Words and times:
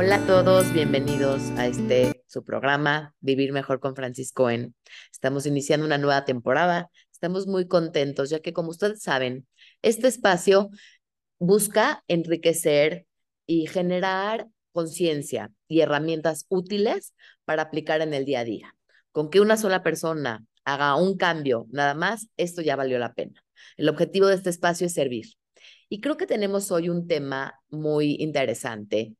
Hola 0.00 0.14
a 0.14 0.26
todos, 0.26 0.72
bienvenidos 0.72 1.42
a 1.56 1.66
este 1.66 2.22
su 2.28 2.44
programa 2.44 3.16
Vivir 3.18 3.52
Mejor 3.52 3.80
con 3.80 3.96
Francisco 3.96 4.48
En. 4.48 4.76
Estamos 5.10 5.44
iniciando 5.44 5.84
una 5.84 5.98
nueva 5.98 6.24
temporada, 6.24 6.88
estamos 7.10 7.48
muy 7.48 7.66
contentos 7.66 8.30
ya 8.30 8.38
que 8.38 8.52
como 8.52 8.68
ustedes 8.68 9.02
saben, 9.02 9.48
este 9.82 10.06
espacio 10.06 10.70
busca 11.40 12.04
enriquecer 12.06 13.06
y 13.44 13.66
generar 13.66 14.46
conciencia 14.70 15.50
y 15.66 15.80
herramientas 15.80 16.46
útiles 16.48 17.12
para 17.44 17.62
aplicar 17.62 18.00
en 18.00 18.14
el 18.14 18.24
día 18.24 18.38
a 18.38 18.44
día. 18.44 18.76
Con 19.10 19.30
que 19.30 19.40
una 19.40 19.56
sola 19.56 19.82
persona 19.82 20.44
haga 20.64 20.94
un 20.94 21.16
cambio 21.16 21.66
nada 21.72 21.94
más, 21.94 22.28
esto 22.36 22.62
ya 22.62 22.76
valió 22.76 23.00
la 23.00 23.14
pena. 23.14 23.44
El 23.76 23.88
objetivo 23.88 24.28
de 24.28 24.36
este 24.36 24.50
espacio 24.50 24.86
es 24.86 24.94
servir. 24.94 25.26
Y 25.88 26.00
creo 26.00 26.16
que 26.16 26.26
tenemos 26.28 26.70
hoy 26.70 26.88
un 26.88 27.08
tema 27.08 27.60
muy 27.68 28.14
interesante 28.20 29.16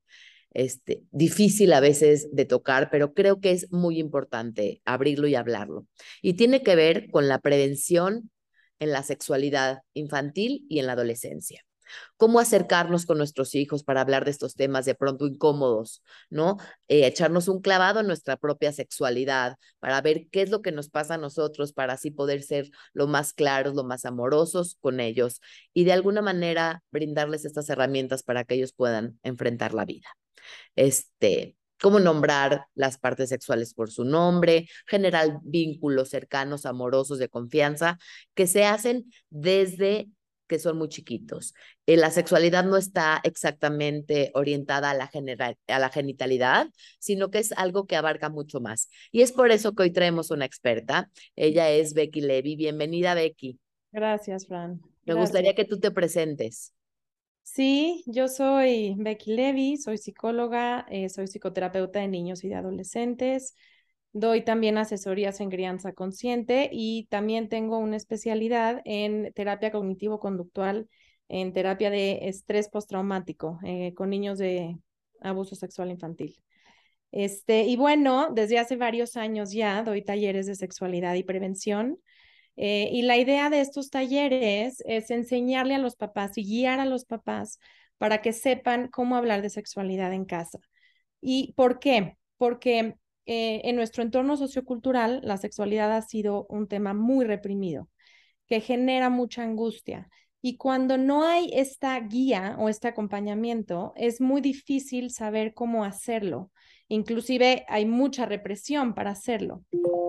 este, 0.58 1.04
difícil 1.12 1.72
a 1.72 1.78
veces 1.78 2.28
de 2.32 2.44
tocar, 2.44 2.90
pero 2.90 3.14
creo 3.14 3.40
que 3.40 3.52
es 3.52 3.70
muy 3.70 4.00
importante 4.00 4.82
abrirlo 4.84 5.28
y 5.28 5.36
hablarlo. 5.36 5.86
Y 6.20 6.34
tiene 6.34 6.64
que 6.64 6.74
ver 6.74 7.10
con 7.12 7.28
la 7.28 7.38
prevención 7.38 8.32
en 8.80 8.90
la 8.90 9.04
sexualidad 9.04 9.82
infantil 9.94 10.66
y 10.68 10.80
en 10.80 10.86
la 10.86 10.94
adolescencia. 10.94 11.62
Cómo 12.16 12.40
acercarnos 12.40 13.06
con 13.06 13.18
nuestros 13.18 13.54
hijos 13.54 13.84
para 13.84 14.00
hablar 14.00 14.24
de 14.24 14.30
estos 14.30 14.54
temas 14.54 14.84
de 14.84 14.94
pronto 14.94 15.26
incómodos, 15.26 16.02
¿no? 16.30 16.56
Eh, 16.88 17.06
echarnos 17.06 17.48
un 17.48 17.60
clavado 17.60 18.00
en 18.00 18.06
nuestra 18.06 18.36
propia 18.36 18.72
sexualidad 18.72 19.56
para 19.80 20.00
ver 20.00 20.28
qué 20.30 20.42
es 20.42 20.50
lo 20.50 20.62
que 20.62 20.72
nos 20.72 20.88
pasa 20.88 21.14
a 21.14 21.18
nosotros 21.18 21.72
para 21.72 21.94
así 21.94 22.10
poder 22.10 22.42
ser 22.42 22.70
lo 22.92 23.06
más 23.06 23.32
claros, 23.32 23.74
lo 23.74 23.84
más 23.84 24.04
amorosos 24.04 24.76
con 24.80 25.00
ellos 25.00 25.40
y 25.72 25.84
de 25.84 25.92
alguna 25.92 26.22
manera 26.22 26.82
brindarles 26.90 27.44
estas 27.44 27.68
herramientas 27.70 28.22
para 28.22 28.44
que 28.44 28.54
ellos 28.54 28.72
puedan 28.72 29.18
enfrentar 29.22 29.74
la 29.74 29.84
vida 29.84 30.08
este, 30.76 31.56
cómo 31.80 32.00
nombrar 32.00 32.66
las 32.74 32.98
partes 32.98 33.28
sexuales 33.28 33.74
por 33.74 33.90
su 33.90 34.04
nombre, 34.04 34.68
generar 34.86 35.40
vínculos 35.42 36.10
cercanos, 36.10 36.66
amorosos, 36.66 37.18
de 37.18 37.28
confianza, 37.28 37.98
que 38.34 38.46
se 38.46 38.64
hacen 38.64 39.10
desde 39.30 40.08
que 40.48 40.58
son 40.58 40.78
muy 40.78 40.88
chiquitos. 40.88 41.54
Eh, 41.86 41.96
la 41.96 42.10
sexualidad 42.10 42.64
no 42.64 42.76
está 42.76 43.20
exactamente 43.22 44.32
orientada 44.34 44.90
a 44.90 44.94
la, 44.94 45.10
a 45.68 45.78
la 45.78 45.88
genitalidad, 45.90 46.68
sino 46.98 47.30
que 47.30 47.38
es 47.38 47.52
algo 47.52 47.86
que 47.86 47.96
abarca 47.96 48.28
mucho 48.28 48.60
más. 48.60 48.88
Y 49.12 49.22
es 49.22 49.32
por 49.32 49.52
eso 49.52 49.74
que 49.74 49.84
hoy 49.84 49.92
traemos 49.92 50.30
una 50.30 50.44
experta. 50.44 51.10
Ella 51.36 51.70
es 51.70 51.94
Becky 51.94 52.22
Levy. 52.22 52.56
Bienvenida, 52.56 53.14
Becky. 53.14 53.60
Gracias, 53.92 54.46
Fran. 54.46 54.80
Me 55.04 55.14
gustaría 55.14 55.54
que 55.54 55.64
tú 55.64 55.78
te 55.78 55.90
presentes. 55.90 56.74
Sí, 57.42 58.04
yo 58.06 58.28
soy 58.28 58.94
Becky 58.98 59.34
Levy, 59.34 59.78
soy 59.78 59.96
psicóloga, 59.96 60.86
eh, 60.90 61.08
soy 61.08 61.26
psicoterapeuta 61.26 62.00
de 62.00 62.08
niños 62.08 62.44
y 62.44 62.48
de 62.48 62.56
adolescentes. 62.56 63.54
Doy 64.12 64.42
también 64.42 64.78
asesorías 64.78 65.40
en 65.40 65.50
crianza 65.50 65.92
consciente 65.92 66.70
y 66.72 67.06
también 67.10 67.48
tengo 67.48 67.78
una 67.78 67.96
especialidad 67.96 68.80
en 68.84 69.32
terapia 69.34 69.70
cognitivo-conductual, 69.70 70.88
en 71.28 71.52
terapia 71.52 71.90
de 71.90 72.28
estrés 72.28 72.68
postraumático 72.68 73.58
eh, 73.64 73.92
con 73.94 74.10
niños 74.10 74.38
de 74.38 74.76
abuso 75.20 75.54
sexual 75.54 75.90
infantil. 75.90 76.40
Este, 77.10 77.64
y 77.64 77.76
bueno, 77.76 78.28
desde 78.34 78.58
hace 78.58 78.76
varios 78.76 79.16
años 79.16 79.52
ya 79.52 79.82
doy 79.82 80.02
talleres 80.02 80.46
de 80.46 80.54
sexualidad 80.54 81.14
y 81.14 81.22
prevención. 81.22 81.98
Eh, 82.56 82.88
y 82.92 83.02
la 83.02 83.16
idea 83.16 83.50
de 83.50 83.60
estos 83.60 83.88
talleres 83.88 84.82
es 84.86 85.10
enseñarle 85.10 85.74
a 85.74 85.78
los 85.78 85.96
papás 85.96 86.36
y 86.36 86.44
guiar 86.44 86.80
a 86.80 86.86
los 86.86 87.04
papás 87.04 87.60
para 87.98 88.20
que 88.20 88.32
sepan 88.32 88.88
cómo 88.88 89.16
hablar 89.16 89.42
de 89.42 89.50
sexualidad 89.50 90.12
en 90.12 90.24
casa. 90.24 90.58
¿Y 91.20 91.52
por 91.54 91.78
qué? 91.78 92.16
Porque 92.36 92.96
eh, 93.30 93.60
en 93.68 93.76
nuestro 93.76 94.02
entorno 94.02 94.38
sociocultural 94.38 95.20
la 95.22 95.36
sexualidad 95.36 95.94
ha 95.94 96.00
sido 96.00 96.46
un 96.48 96.66
tema 96.66 96.94
muy 96.94 97.26
reprimido, 97.26 97.90
que 98.46 98.62
genera 98.62 99.10
mucha 99.10 99.42
angustia. 99.42 100.08
Y 100.40 100.56
cuando 100.56 100.96
no 100.96 101.24
hay 101.24 101.50
esta 101.52 102.00
guía 102.00 102.56
o 102.58 102.70
este 102.70 102.88
acompañamiento, 102.88 103.92
es 103.96 104.22
muy 104.22 104.40
difícil 104.40 105.10
saber 105.10 105.52
cómo 105.52 105.84
hacerlo. 105.84 106.50
Inclusive 106.88 107.66
hay 107.68 107.84
mucha 107.84 108.24
represión 108.24 108.94
para 108.94 109.10
hacerlo. 109.10 109.62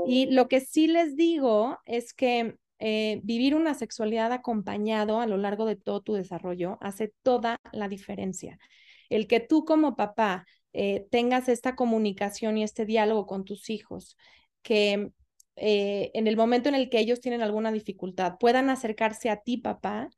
Y 0.07 0.27
lo 0.27 0.47
que 0.47 0.61
sí 0.61 0.87
les 0.87 1.17
digo 1.17 1.77
es 1.85 2.13
que 2.13 2.55
eh, 2.79 3.19
vivir 3.25 3.53
una 3.53 3.73
sexualidad 3.73 4.31
acompañado 4.31 5.19
a 5.19 5.27
lo 5.27 5.35
largo 5.35 5.65
de 5.65 5.75
todo 5.75 5.99
tu 5.99 6.13
desarrollo 6.13 6.77
hace 6.79 7.11
toda 7.21 7.57
la 7.73 7.89
diferencia. 7.89 8.57
El 9.09 9.27
que 9.27 9.41
tú 9.41 9.65
como 9.65 9.97
papá 9.97 10.45
eh, 10.73 11.07
tengas 11.11 11.49
esta 11.49 11.75
comunicación 11.75 12.57
y 12.57 12.63
este 12.63 12.85
diálogo 12.85 13.25
con 13.25 13.45
tus 13.45 13.69
hijos, 13.69 14.17
que 14.61 15.11
eh, 15.55 16.11
en 16.13 16.27
el 16.27 16.37
momento 16.37 16.69
en 16.69 16.75
el 16.75 16.89
que 16.89 16.99
ellos 16.99 17.19
tienen 17.19 17.41
alguna 17.41 17.71
dificultad 17.71 18.37
puedan 18.39 18.69
acercarse 18.69 19.29
a 19.29 19.37
ti, 19.37 19.57
papá, 19.57 20.09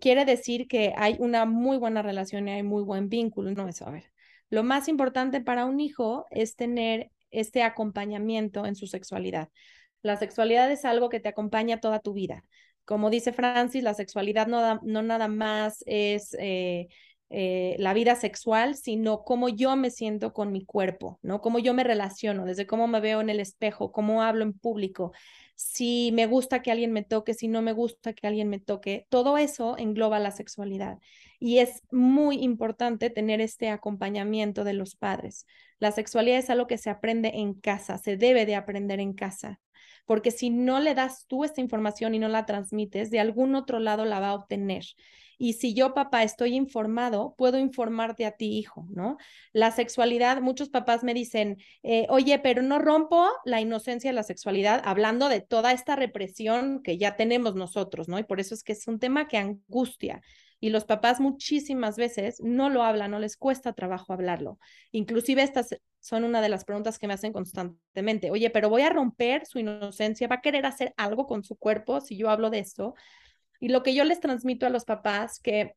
quiere 0.00 0.24
decir 0.24 0.66
que 0.66 0.92
hay 0.96 1.14
una 1.20 1.44
muy 1.46 1.78
buena 1.78 2.02
relación 2.02 2.48
y 2.48 2.50
hay 2.50 2.64
muy 2.64 2.82
buen 2.82 3.08
vínculo. 3.08 3.52
No, 3.52 3.68
eso, 3.68 3.86
a 3.86 3.92
ver, 3.92 4.10
lo 4.50 4.64
más 4.64 4.88
importante 4.88 5.40
para 5.40 5.64
un 5.64 5.78
hijo 5.78 6.26
es 6.30 6.56
tener 6.56 7.12
este 7.30 7.62
acompañamiento 7.62 8.66
en 8.66 8.74
su 8.74 8.88
sexualidad. 8.88 9.48
La 10.02 10.16
sexualidad 10.16 10.70
es 10.72 10.84
algo 10.84 11.08
que 11.08 11.20
te 11.20 11.28
acompaña 11.28 11.80
toda 11.80 12.00
tu 12.00 12.12
vida. 12.12 12.44
Como 12.84 13.10
dice 13.10 13.32
Francis, 13.32 13.84
la 13.84 13.94
sexualidad 13.94 14.48
no, 14.48 14.80
no 14.82 15.02
nada 15.02 15.28
más 15.28 15.84
es 15.86 16.34
eh, 16.40 16.88
eh, 17.30 17.76
la 17.78 17.94
vida 17.94 18.16
sexual, 18.16 18.74
sino 18.74 19.22
cómo 19.24 19.48
yo 19.48 19.76
me 19.76 19.90
siento 19.90 20.32
con 20.32 20.52
mi 20.52 20.64
cuerpo, 20.64 21.18
¿no? 21.22 21.40
Cómo 21.40 21.60
yo 21.60 21.74
me 21.74 21.84
relaciono, 21.84 22.44
desde 22.44 22.66
cómo 22.66 22.88
me 22.88 23.00
veo 23.00 23.20
en 23.20 23.30
el 23.30 23.40
espejo, 23.40 23.92
cómo 23.92 24.22
hablo 24.22 24.42
en 24.42 24.52
público, 24.52 25.12
si 25.62 26.10
me 26.14 26.26
gusta 26.26 26.62
que 26.62 26.70
alguien 26.70 26.90
me 26.90 27.04
toque, 27.04 27.34
si 27.34 27.46
no 27.46 27.60
me 27.60 27.72
gusta 27.72 28.14
que 28.14 28.26
alguien 28.26 28.48
me 28.48 28.58
toque, 28.60 29.06
todo 29.10 29.36
eso 29.36 29.76
engloba 29.76 30.18
la 30.18 30.30
sexualidad. 30.30 30.98
Y 31.38 31.58
es 31.58 31.82
muy 31.90 32.42
importante 32.42 33.10
tener 33.10 33.42
este 33.42 33.68
acompañamiento 33.68 34.64
de 34.64 34.72
los 34.72 34.96
padres. 34.96 35.46
La 35.78 35.92
sexualidad 35.92 36.38
es 36.38 36.48
algo 36.48 36.66
que 36.66 36.78
se 36.78 36.88
aprende 36.88 37.32
en 37.34 37.52
casa, 37.52 37.98
se 37.98 38.16
debe 38.16 38.46
de 38.46 38.54
aprender 38.54 39.00
en 39.00 39.12
casa, 39.12 39.60
porque 40.06 40.30
si 40.30 40.48
no 40.48 40.80
le 40.80 40.94
das 40.94 41.26
tú 41.26 41.44
esta 41.44 41.60
información 41.60 42.14
y 42.14 42.18
no 42.18 42.28
la 42.28 42.46
transmites, 42.46 43.10
de 43.10 43.20
algún 43.20 43.54
otro 43.54 43.80
lado 43.80 44.06
la 44.06 44.18
va 44.18 44.30
a 44.30 44.34
obtener. 44.34 44.84
Y 45.42 45.54
si 45.54 45.72
yo, 45.72 45.94
papá, 45.94 46.22
estoy 46.22 46.54
informado, 46.54 47.34
puedo 47.38 47.58
informarte 47.58 48.26
a 48.26 48.32
ti, 48.32 48.58
hijo, 48.58 48.86
¿no? 48.90 49.16
La 49.54 49.70
sexualidad, 49.70 50.42
muchos 50.42 50.68
papás 50.68 51.02
me 51.02 51.14
dicen, 51.14 51.56
eh, 51.82 52.06
oye, 52.10 52.38
pero 52.38 52.60
no 52.60 52.78
rompo 52.78 53.26
la 53.46 53.58
inocencia 53.58 54.10
de 54.10 54.14
la 54.14 54.22
sexualidad, 54.22 54.82
hablando 54.84 55.30
de 55.30 55.40
toda 55.40 55.72
esta 55.72 55.96
represión 55.96 56.82
que 56.82 56.98
ya 56.98 57.16
tenemos 57.16 57.54
nosotros, 57.54 58.06
¿no? 58.06 58.18
Y 58.18 58.24
por 58.24 58.38
eso 58.38 58.52
es 58.52 58.62
que 58.62 58.72
es 58.72 58.86
un 58.86 58.98
tema 58.98 59.28
que 59.28 59.38
angustia. 59.38 60.20
Y 60.60 60.68
los 60.68 60.84
papás 60.84 61.20
muchísimas 61.20 61.96
veces 61.96 62.42
no 62.42 62.68
lo 62.68 62.82
hablan, 62.82 63.12
no 63.12 63.18
les 63.18 63.38
cuesta 63.38 63.72
trabajo 63.72 64.12
hablarlo. 64.12 64.58
Inclusive 64.92 65.42
estas 65.42 65.74
son 66.00 66.24
una 66.24 66.42
de 66.42 66.50
las 66.50 66.66
preguntas 66.66 66.98
que 66.98 67.06
me 67.06 67.14
hacen 67.14 67.32
constantemente. 67.32 68.30
Oye, 68.30 68.50
pero 68.50 68.68
voy 68.68 68.82
a 68.82 68.90
romper 68.90 69.46
su 69.46 69.58
inocencia, 69.58 70.28
va 70.28 70.36
a 70.36 70.40
querer 70.42 70.66
hacer 70.66 70.92
algo 70.98 71.26
con 71.26 71.44
su 71.44 71.56
cuerpo 71.56 72.02
si 72.02 72.18
yo 72.18 72.28
hablo 72.28 72.50
de 72.50 72.58
esto. 72.58 72.94
Y 73.60 73.68
lo 73.68 73.82
que 73.82 73.94
yo 73.94 74.04
les 74.04 74.20
transmito 74.20 74.66
a 74.66 74.70
los 74.70 74.84
papás, 74.84 75.38
que 75.38 75.74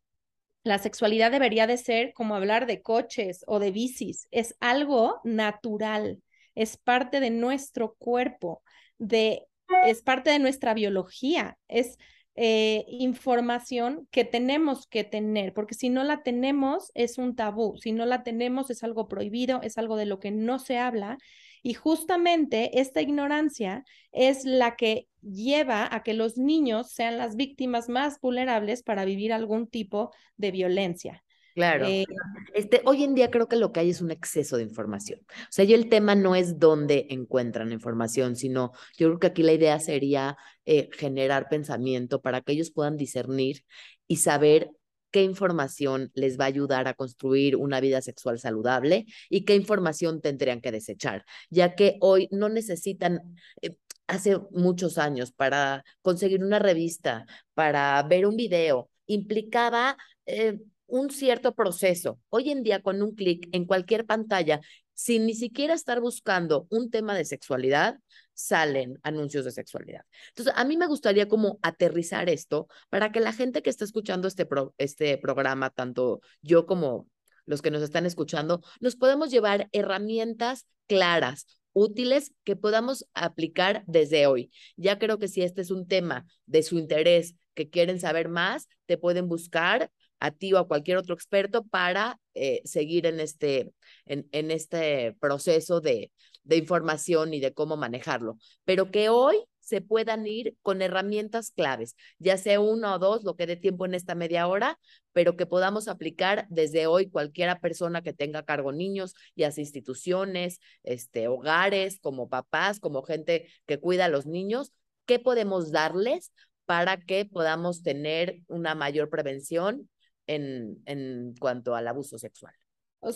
la 0.64 0.80
sexualidad 0.80 1.32
debería 1.32 1.68
de 1.68 1.78
ser 1.78 2.14
como 2.14 2.36
hablar 2.36 2.66
de 2.66 2.82
coches 2.82 3.44
o 3.48 3.60
de 3.60 3.72
bicis, 3.72 4.28
es 4.32 4.56
algo 4.60 5.20
natural, 5.24 6.22
es 6.56 6.78
parte 6.78 7.20
de 7.20 7.30
nuestro 7.30 7.96
cuerpo, 7.96 8.64
de, 8.98 9.46
es 9.86 10.02
parte 10.02 10.30
de 10.30 10.40
nuestra 10.40 10.74
biología, 10.74 11.58
es 11.68 11.98
eh, 12.36 12.86
información 12.88 14.08
que 14.10 14.24
tenemos 14.24 14.88
que 14.88 15.04
tener, 15.04 15.54
porque 15.54 15.76
si 15.76 15.90
no 15.90 16.04
la 16.04 16.24
tenemos 16.24 16.92
es 16.96 17.18
un 17.18 17.36
tabú, 17.36 17.78
si 17.78 17.92
no 17.92 18.06
la 18.06 18.24
tenemos 18.24 18.70
es 18.70 18.84
algo 18.84 19.08
prohibido, 19.08 19.62
es 19.62 19.78
algo 19.78 19.98
de 19.98 20.06
lo 20.06 20.20
que 20.20 20.32
no 20.32 20.58
se 20.58 20.78
habla 20.78 21.18
y 21.64 21.74
justamente 21.74 22.80
esta 22.80 23.02
ignorancia 23.02 23.86
es 24.12 24.46
la 24.46 24.76
que 24.76 25.08
lleva 25.22 25.88
a 25.90 26.04
que 26.04 26.14
los 26.14 26.38
niños 26.38 26.92
sean 26.92 27.18
las 27.18 27.38
víctimas 27.38 27.88
más 27.90 28.20
vulnerables 28.20 28.84
para 28.84 29.06
vivir 29.06 29.32
algún 29.32 29.68
tipo 29.68 30.12
de 30.36 30.52
violencia. 30.52 31.24
Claro. 31.56 31.88
Eh, 31.88 32.06
este, 32.54 32.82
hoy 32.86 33.04
en 33.04 33.14
día 33.14 33.30
creo 33.30 33.48
que 33.48 33.56
lo 33.56 33.72
que 33.72 33.80
hay 33.80 33.92
es 33.92 34.02
un 34.02 34.12
exceso 34.12 34.58
de 34.58 34.64
información. 34.64 35.22
O 35.30 35.52
sea, 35.52 35.64
yo 35.66 35.76
el 35.76 35.88
tema 35.88 36.16
no 36.16 36.36
es 36.36 36.60
dónde 36.60 37.08
encuentran 37.12 37.72
información, 37.72 38.36
sino 38.36 38.72
yo 38.98 39.08
creo 39.08 39.20
que 39.20 39.28
aquí 39.28 39.44
la 39.44 39.54
idea 39.54 39.80
sería 39.80 40.36
eh, 40.66 40.90
generar 40.94 41.48
pensamiento 41.50 42.22
para 42.22 42.42
que 42.42 42.54
ellos 42.54 42.72
puedan 42.72 42.98
discernir 42.98 43.64
y 44.08 44.18
saber 44.18 44.72
qué 45.14 45.24
información 45.24 46.12
les 46.16 46.40
va 46.40 46.46
a 46.46 46.48
ayudar 46.48 46.88
a 46.88 46.96
construir 46.96 47.56
una 47.56 47.80
vida 47.80 48.02
sexual 48.02 48.40
saludable 48.40 49.06
y 49.30 49.46
qué 49.46 49.56
información 49.56 50.22
tendrían 50.22 50.60
que 50.60 50.72
desechar, 50.72 51.24
ya 51.52 51.76
que 51.76 51.98
hoy 52.02 52.28
no 52.32 52.50
necesitan, 52.50 53.22
eh, 53.62 53.78
hace 54.08 54.38
muchos 54.52 54.98
años, 54.98 55.32
para 55.32 55.86
conseguir 56.02 56.44
una 56.44 56.60
revista, 56.60 57.26
para 57.54 58.02
ver 58.04 58.26
un 58.26 58.36
video, 58.36 58.90
implicaba... 59.06 59.98
Eh, 60.26 60.60
un 60.86 61.10
cierto 61.10 61.56
proceso. 61.56 62.20
Hoy 62.30 62.52
en 62.52 62.62
día, 62.62 62.84
con 62.84 63.02
un 63.02 63.16
clic 63.16 63.50
en 63.52 63.66
cualquier 63.66 64.06
pantalla, 64.06 64.62
sin 65.04 65.26
ni 65.26 65.36
siquiera 65.36 65.74
estar 65.74 66.00
buscando 66.00 66.66
un 66.70 66.90
tema 66.90 67.14
de 67.14 67.26
sexualidad, 67.26 68.00
salen 68.34 69.02
anuncios 69.04 69.44
de 69.44 69.52
sexualidad. 69.52 70.06
Entonces, 70.30 70.54
a 70.56 70.64
mí 70.64 70.78
me 70.78 70.88
gustaría 70.88 71.28
como 71.28 71.60
aterrizar 71.62 72.30
esto 72.30 72.70
para 72.90 73.12
que 73.12 73.20
la 73.20 73.34
gente 73.34 73.62
que 73.62 73.70
está 73.70 73.84
escuchando 73.84 74.30
este, 74.30 74.48
este 74.78 75.18
programa, 75.18 75.72
tanto 75.72 76.22
yo 76.42 76.66
como 76.66 77.10
los 77.46 77.62
que 77.62 77.70
nos 77.70 77.82
están 77.82 78.06
escuchando, 78.06 78.62
nos 78.80 78.96
podemos 78.96 79.30
llevar 79.30 79.68
herramientas 79.74 80.68
claras, 80.88 81.48
útiles 81.74 82.32
que 82.46 82.56
podamos 82.56 83.06
aplicar 83.14 83.84
desde 83.88 84.26
hoy. 84.26 84.52
Ya 84.78 85.00
creo 85.00 85.20
que 85.20 85.28
si 85.28 85.42
este 85.42 85.60
es 85.60 85.70
un 85.70 85.86
tema 85.86 86.26
de 86.46 86.64
su 86.64 86.80
interés, 86.80 87.36
que 87.56 87.70
quieren 87.70 88.00
saber 88.00 88.30
más, 88.30 88.70
te 88.86 88.98
pueden 88.98 89.28
buscar 89.28 89.92
a 90.22 90.32
ti 90.32 90.54
o 90.54 90.60
a 90.60 90.68
cualquier 90.68 90.96
otro 90.96 91.14
experto 91.14 91.66
para 91.66 92.22
eh, 92.34 92.62
seguir 92.66 93.06
en 93.06 93.20
este, 93.20 93.74
en, 94.06 94.28
en 94.32 94.52
este 94.52 95.16
proceso 95.20 95.82
de, 95.82 96.12
de 96.44 96.58
información 96.58 97.34
y 97.34 97.40
de 97.40 97.54
cómo 97.54 97.78
manejarlo. 97.78 98.38
Pero 98.66 98.92
que 98.92 99.10
hoy 99.10 99.38
se 99.60 99.82
puedan 99.82 100.28
ir 100.28 100.58
con 100.62 100.82
herramientas 100.82 101.52
claves, 101.52 101.96
ya 102.20 102.38
sea 102.38 102.60
uno 102.60 102.96
o 102.96 103.00
dos, 103.00 103.24
lo 103.24 103.36
que 103.36 103.48
dé 103.48 103.56
tiempo 103.56 103.86
en 103.86 103.94
esta 103.94 104.14
media 104.14 104.48
hora, 104.48 104.78
pero 105.14 105.38
que 105.38 105.46
podamos 105.46 105.88
aplicar 105.88 106.46
desde 106.50 106.86
hoy 106.86 107.10
cualquiera 107.10 107.60
persona 107.60 108.02
que 108.02 108.14
tenga 108.14 108.44
cargo 108.44 108.74
niños, 108.74 109.16
ya 109.36 109.52
sea 109.52 109.62
instituciones, 109.62 110.60
este, 110.84 111.30
hogares, 111.30 112.00
como 112.02 112.28
papás, 112.28 112.80
como 112.82 113.04
gente 113.04 113.48
que 113.66 113.80
cuida 113.80 114.06
a 114.06 114.10
los 114.10 114.26
niños, 114.26 114.74
¿qué 115.06 115.18
podemos 115.20 115.72
darles 115.72 116.34
para 116.66 116.98
que 116.98 117.26
podamos 117.26 117.84
tener 117.84 118.42
una 118.48 118.76
mayor 118.76 119.10
prevención 119.10 119.90
en, 120.28 120.82
en 120.86 121.36
cuanto 121.40 121.76
al 121.76 121.88
abuso 121.88 122.18
sexual? 122.18 122.54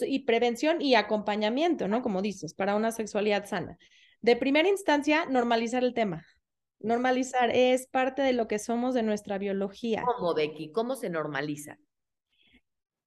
y 0.05 0.19
prevención 0.19 0.81
y 0.81 0.95
acompañamiento, 0.95 1.87
¿no? 1.87 2.01
Como 2.01 2.21
dices, 2.21 2.53
para 2.53 2.75
una 2.75 2.91
sexualidad 2.91 3.45
sana. 3.45 3.77
De 4.21 4.35
primera 4.35 4.67
instancia, 4.67 5.25
normalizar 5.25 5.83
el 5.83 5.93
tema. 5.93 6.25
Normalizar 6.79 7.49
es 7.51 7.87
parte 7.87 8.21
de 8.21 8.33
lo 8.33 8.47
que 8.47 8.59
somos 8.59 8.93
de 8.93 9.03
nuestra 9.03 9.37
biología. 9.37 10.03
¿Cómo, 10.05 10.33
Becky? 10.33 10.71
¿Cómo 10.71 10.95
se 10.95 11.09
normaliza? 11.09 11.79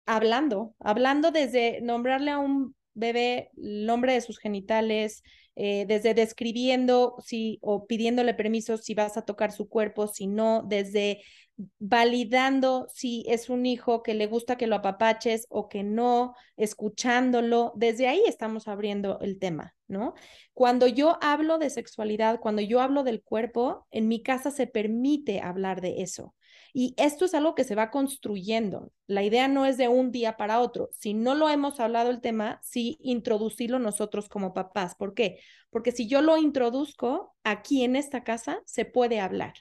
Hablando, 0.07 0.75
hablando 0.81 1.31
desde 1.31 1.81
nombrarle 1.83 2.31
a 2.33 2.39
un 2.39 2.75
bebé 2.95 3.51
el 3.57 3.87
nombre 3.87 4.15
de 4.15 4.21
sus 4.21 4.39
genitales, 4.39 5.23
eh, 5.63 5.85
desde 5.87 6.15
describiendo 6.15 7.17
si 7.23 7.59
o 7.61 7.87
pidiéndole 7.87 8.33
permiso 8.33 8.79
si 8.79 8.95
vas 8.95 9.19
a 9.19 9.27
tocar 9.27 9.53
su 9.53 9.69
cuerpo, 9.69 10.07
si 10.09 10.27
no, 10.27 10.63
desde 10.67 11.21
validando 11.79 12.87
si 12.89 13.27
es 13.29 13.51
un 13.51 13.67
hijo 13.67 14.03
que 14.03 14.15
le 14.15 14.27
gusta 14.27 14.57
que 14.57 14.67
lo 14.67 14.77
apapaches 14.77 15.45
o 15.51 15.69
que 15.69 15.83
no, 15.83 16.35
escuchándolo, 16.57 17.75
desde 17.77 18.09
ahí 18.09 18.23
estamos 18.27 18.69
abriendo 18.69 19.19
el 19.21 19.39
tema, 19.39 19.75
¿no? 19.87 20.15
Cuando 20.55 20.87
yo 20.87 21.19
hablo 21.21 21.59
de 21.59 21.69
sexualidad, 21.69 22.41
cuando 22.41 22.63
yo 22.63 22.81
hablo 22.81 23.03
del 23.03 23.23
cuerpo, 23.23 23.87
en 23.91 24.09
mi 24.09 24.23
casa 24.23 24.51
se 24.51 24.67
permite 24.67 25.43
hablar 25.43 25.83
de 25.83 26.01
eso. 26.01 26.35
Y 26.73 26.95
esto 26.97 27.25
es 27.25 27.35
algo 27.35 27.55
que 27.55 27.65
se 27.65 27.75
va 27.75 27.91
construyendo. 27.91 28.93
La 29.07 29.23
idea 29.23 29.49
no 29.49 29.67
es 29.67 29.77
de 29.77 29.89
un 29.89 30.13
día 30.13 30.37
para 30.37 30.61
otro. 30.61 30.89
Si 30.93 31.15
no 31.15 31.35
lo 31.35 31.49
hemos 31.49 31.81
hablado 31.81 32.11
el 32.11 32.21
tema, 32.21 32.61
sí 32.63 32.99
introducirlo 33.03 33.79
nosotros 33.79 34.29
como 34.29 34.55
papás. 34.55 34.95
¿Por 34.95 35.15
qué? 35.15 35.41
Porque 35.71 35.93
si 35.93 36.07
yo 36.07 36.23
lo 36.23 36.37
introduzco 36.37 37.35
aquí 37.45 37.85
en 37.85 37.97
esta 37.97 38.25
casa, 38.25 38.61
se 38.67 38.85
puede 38.85 39.21
hablar. 39.21 39.55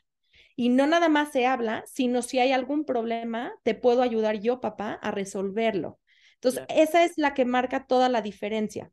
Y 0.56 0.70
no 0.70 0.88
nada 0.88 1.10
más 1.10 1.32
se 1.32 1.46
habla, 1.46 1.84
sino 1.88 2.22
si 2.22 2.40
hay 2.40 2.52
algún 2.52 2.86
problema, 2.86 3.54
te 3.64 3.76
puedo 3.76 4.02
ayudar 4.02 4.40
yo, 4.40 4.60
papá, 4.60 4.94
a 5.02 5.12
resolverlo. 5.12 6.00
Entonces, 6.36 6.64
esa 6.70 7.04
es 7.04 7.14
la 7.18 7.34
que 7.34 7.46
marca 7.46 7.86
toda 7.86 8.10
la 8.10 8.22
diferencia 8.22 8.92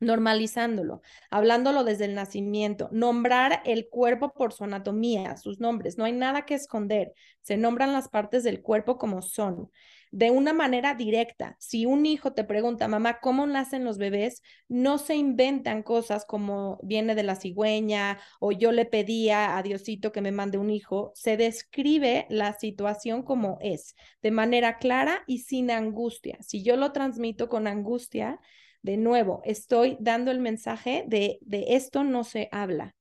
normalizándolo, 0.00 1.02
hablándolo 1.30 1.84
desde 1.84 2.06
el 2.06 2.14
nacimiento, 2.14 2.88
nombrar 2.90 3.62
el 3.64 3.88
cuerpo 3.88 4.32
por 4.32 4.52
su 4.52 4.64
anatomía, 4.64 5.36
sus 5.36 5.60
nombres, 5.60 5.98
no 5.98 6.04
hay 6.04 6.12
nada 6.12 6.46
que 6.46 6.54
esconder, 6.54 7.12
se 7.42 7.56
nombran 7.56 7.92
las 7.92 8.08
partes 8.08 8.42
del 8.42 8.62
cuerpo 8.62 8.98
como 8.98 9.22
son, 9.22 9.70
de 10.10 10.30
una 10.30 10.52
manera 10.52 10.94
directa. 10.94 11.56
Si 11.60 11.86
un 11.86 12.04
hijo 12.04 12.32
te 12.32 12.44
pregunta, 12.44 12.88
mamá, 12.88 13.20
¿cómo 13.20 13.46
nacen 13.46 13.84
los 13.84 13.98
bebés? 13.98 14.42
No 14.68 14.98
se 14.98 15.14
inventan 15.14 15.82
cosas 15.82 16.24
como 16.24 16.80
viene 16.82 17.14
de 17.14 17.22
la 17.22 17.36
cigüeña 17.36 18.18
o 18.40 18.52
yo 18.52 18.72
le 18.72 18.86
pedía 18.86 19.56
a 19.56 19.62
Diosito 19.62 20.10
que 20.12 20.20
me 20.20 20.32
mande 20.32 20.58
un 20.58 20.70
hijo, 20.70 21.12
se 21.14 21.36
describe 21.36 22.26
la 22.28 22.58
situación 22.58 23.22
como 23.22 23.58
es, 23.60 23.94
de 24.22 24.30
manera 24.30 24.78
clara 24.78 25.22
y 25.26 25.38
sin 25.38 25.70
angustia. 25.70 26.38
Si 26.40 26.64
yo 26.64 26.76
lo 26.76 26.92
transmito 26.92 27.48
con 27.48 27.66
angustia, 27.66 28.40
de 28.82 28.96
nuevo, 28.96 29.42
estoy 29.44 29.96
dando 30.00 30.30
el 30.30 30.38
mensaje 30.38 31.04
de, 31.06 31.38
de 31.42 31.74
esto 31.74 32.04
no 32.04 32.24
se 32.24 32.48
habla. 32.52 32.94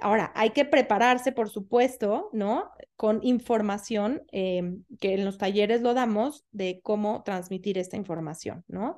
Ahora, 0.00 0.32
hay 0.34 0.50
que 0.50 0.64
prepararse, 0.64 1.32
por 1.32 1.50
supuesto, 1.50 2.30
¿no? 2.32 2.70
Con 2.96 3.20
información 3.22 4.22
em, 4.32 4.84
que 4.98 5.14
en 5.14 5.24
los 5.24 5.38
talleres 5.38 5.82
lo 5.82 5.94
damos 5.94 6.44
de 6.52 6.80
cómo 6.82 7.22
transmitir 7.22 7.78
esta 7.78 7.96
información, 7.96 8.64
¿no? 8.66 8.96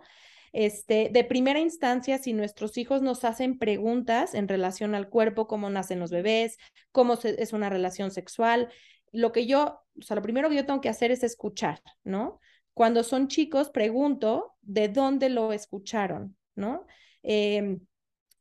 Este, 0.53 1.09
de 1.13 1.25
primera 1.25 1.61
instancia, 1.61 2.19
si 2.19 2.35
nuestros 2.35 2.77
hijos 2.77 3.03
nos 3.03 3.25
hacen 3.25 3.59
preguntas 3.59 4.35
en 4.35 4.49
relación 4.49 4.95
al 4.95 5.09
cuerpo, 5.09 5.47
cómo 5.47 5.71
nacen 5.71 5.99
los 5.99 6.11
bebés, 6.11 6.59
cómo 6.93 7.15
es 7.15 7.53
una 7.53 7.71
relación 7.71 8.11
sexual, 8.11 8.69
lo 9.13 9.33
que 9.33 9.47
yo, 9.47 9.81
o 9.99 10.03
sea, 10.03 10.15
lo 10.15 10.23
primero 10.23 10.51
que 10.51 10.57
yo 10.57 10.67
tengo 10.67 10.81
que 10.81 10.89
hacer 10.89 11.11
es 11.11 11.23
escuchar, 11.23 11.81
¿no? 12.05 12.39
Cuando 12.75 13.03
son 13.03 13.29
chicos, 13.29 13.71
pregunto 13.71 14.52
de 14.63 14.89
dónde 14.89 15.29
lo 15.29 15.53
escucharon, 15.53 16.37
¿no? 16.55 16.87
Em, 17.23 17.81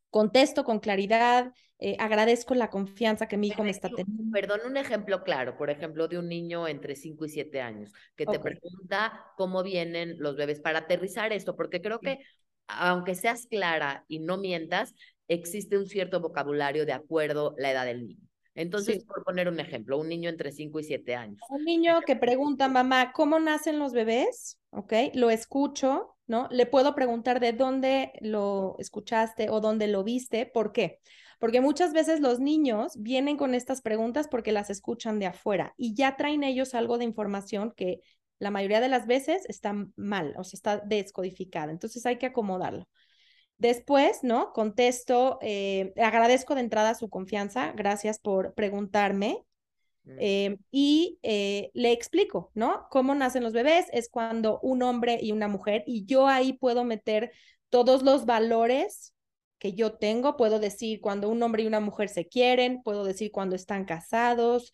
contesto 0.09 0.63
con 0.63 0.79
claridad, 0.79 1.53
eh, 1.79 1.95
agradezco 1.99 2.53
la 2.53 2.69
confianza 2.69 3.27
que 3.27 3.37
mi 3.37 3.47
hijo 3.47 3.63
me 3.63 3.71
está 3.71 3.89
teniendo. 3.89 4.31
Perdón, 4.31 4.61
un 4.65 4.77
ejemplo 4.77 5.23
claro, 5.23 5.57
por 5.57 5.69
ejemplo, 5.69 6.07
de 6.07 6.19
un 6.19 6.29
niño 6.29 6.67
entre 6.67 6.95
5 6.95 7.25
y 7.25 7.29
7 7.29 7.61
años 7.61 7.91
que 8.15 8.25
te 8.25 8.39
pregunta 8.39 9.25
cómo 9.35 9.63
vienen 9.63 10.15
los 10.19 10.35
bebés 10.35 10.59
para 10.59 10.79
aterrizar 10.79 11.33
esto, 11.33 11.55
porque 11.55 11.81
creo 11.81 11.99
que 11.99 12.19
aunque 12.67 13.15
seas 13.15 13.47
clara 13.47 14.05
y 14.07 14.19
no 14.19 14.37
mientas, 14.37 14.93
existe 15.27 15.77
un 15.77 15.87
cierto 15.87 16.19
vocabulario 16.19 16.85
de 16.85 16.93
acuerdo 16.93 17.55
la 17.57 17.71
edad 17.71 17.85
del 17.85 18.07
niño. 18.07 18.30
Entonces, 18.53 19.03
por 19.05 19.23
poner 19.23 19.47
un 19.47 19.59
ejemplo, 19.59 19.97
un 19.97 20.09
niño 20.09 20.29
entre 20.29 20.51
5 20.51 20.79
y 20.79 20.83
7 20.83 21.15
años. 21.15 21.39
Un 21.49 21.63
niño 21.63 22.01
que 22.05 22.15
pregunta, 22.15 22.67
mamá, 22.67 23.13
¿cómo 23.13 23.39
nacen 23.39 23.79
los 23.79 23.93
bebés? 23.93 24.59
¿Ok? 24.71 24.93
Lo 25.13 25.29
escucho, 25.29 26.15
¿no? 26.27 26.47
Le 26.51 26.65
puedo 26.65 26.93
preguntar 26.93 27.39
de 27.39 27.53
dónde 27.53 28.11
lo 28.19 28.75
escuchaste 28.79 29.49
o 29.49 29.61
dónde 29.61 29.87
lo 29.87 30.03
viste. 30.03 30.45
¿Por 30.45 30.73
qué? 30.73 30.99
Porque 31.39 31.61
muchas 31.61 31.93
veces 31.93 32.19
los 32.19 32.39
niños 32.39 32.93
vienen 32.97 33.37
con 33.37 33.55
estas 33.55 33.81
preguntas 33.81 34.27
porque 34.27 34.51
las 34.51 34.69
escuchan 34.69 35.17
de 35.17 35.27
afuera 35.27 35.73
y 35.77 35.95
ya 35.95 36.15
traen 36.15 36.43
ellos 36.43 36.75
algo 36.75 36.97
de 36.97 37.05
información 37.05 37.73
que 37.75 38.01
la 38.37 38.51
mayoría 38.51 38.81
de 38.81 38.89
las 38.89 39.07
veces 39.07 39.45
está 39.47 39.73
mal, 39.95 40.33
o 40.37 40.43
sea, 40.43 40.57
está 40.57 40.77
descodificada. 40.77 41.71
Entonces 41.71 42.05
hay 42.05 42.17
que 42.17 42.25
acomodarlo. 42.25 42.87
Después, 43.61 44.23
¿no? 44.23 44.53
Contesto, 44.53 45.37
eh, 45.39 45.93
agradezco 45.97 46.55
de 46.55 46.61
entrada 46.61 46.95
su 46.95 47.11
confianza, 47.11 47.73
gracias 47.73 48.17
por 48.17 48.55
preguntarme. 48.55 49.45
Eh, 50.17 50.57
y 50.71 51.19
eh, 51.21 51.69
le 51.75 51.91
explico, 51.91 52.49
¿no? 52.55 52.87
Cómo 52.89 53.13
nacen 53.13 53.43
los 53.43 53.53
bebés 53.53 53.85
es 53.93 54.09
cuando 54.09 54.59
un 54.61 54.81
hombre 54.81 55.19
y 55.21 55.31
una 55.31 55.47
mujer, 55.47 55.83
y 55.85 56.05
yo 56.05 56.27
ahí 56.27 56.53
puedo 56.53 56.83
meter 56.85 57.33
todos 57.69 58.01
los 58.01 58.25
valores 58.25 59.13
que 59.59 59.73
yo 59.73 59.93
tengo, 59.93 60.37
puedo 60.37 60.59
decir 60.59 60.99
cuando 60.99 61.29
un 61.29 61.43
hombre 61.43 61.61
y 61.61 61.67
una 61.67 61.79
mujer 61.79 62.09
se 62.09 62.27
quieren, 62.27 62.81
puedo 62.81 63.03
decir 63.03 63.31
cuando 63.31 63.55
están 63.55 63.85
casados, 63.85 64.73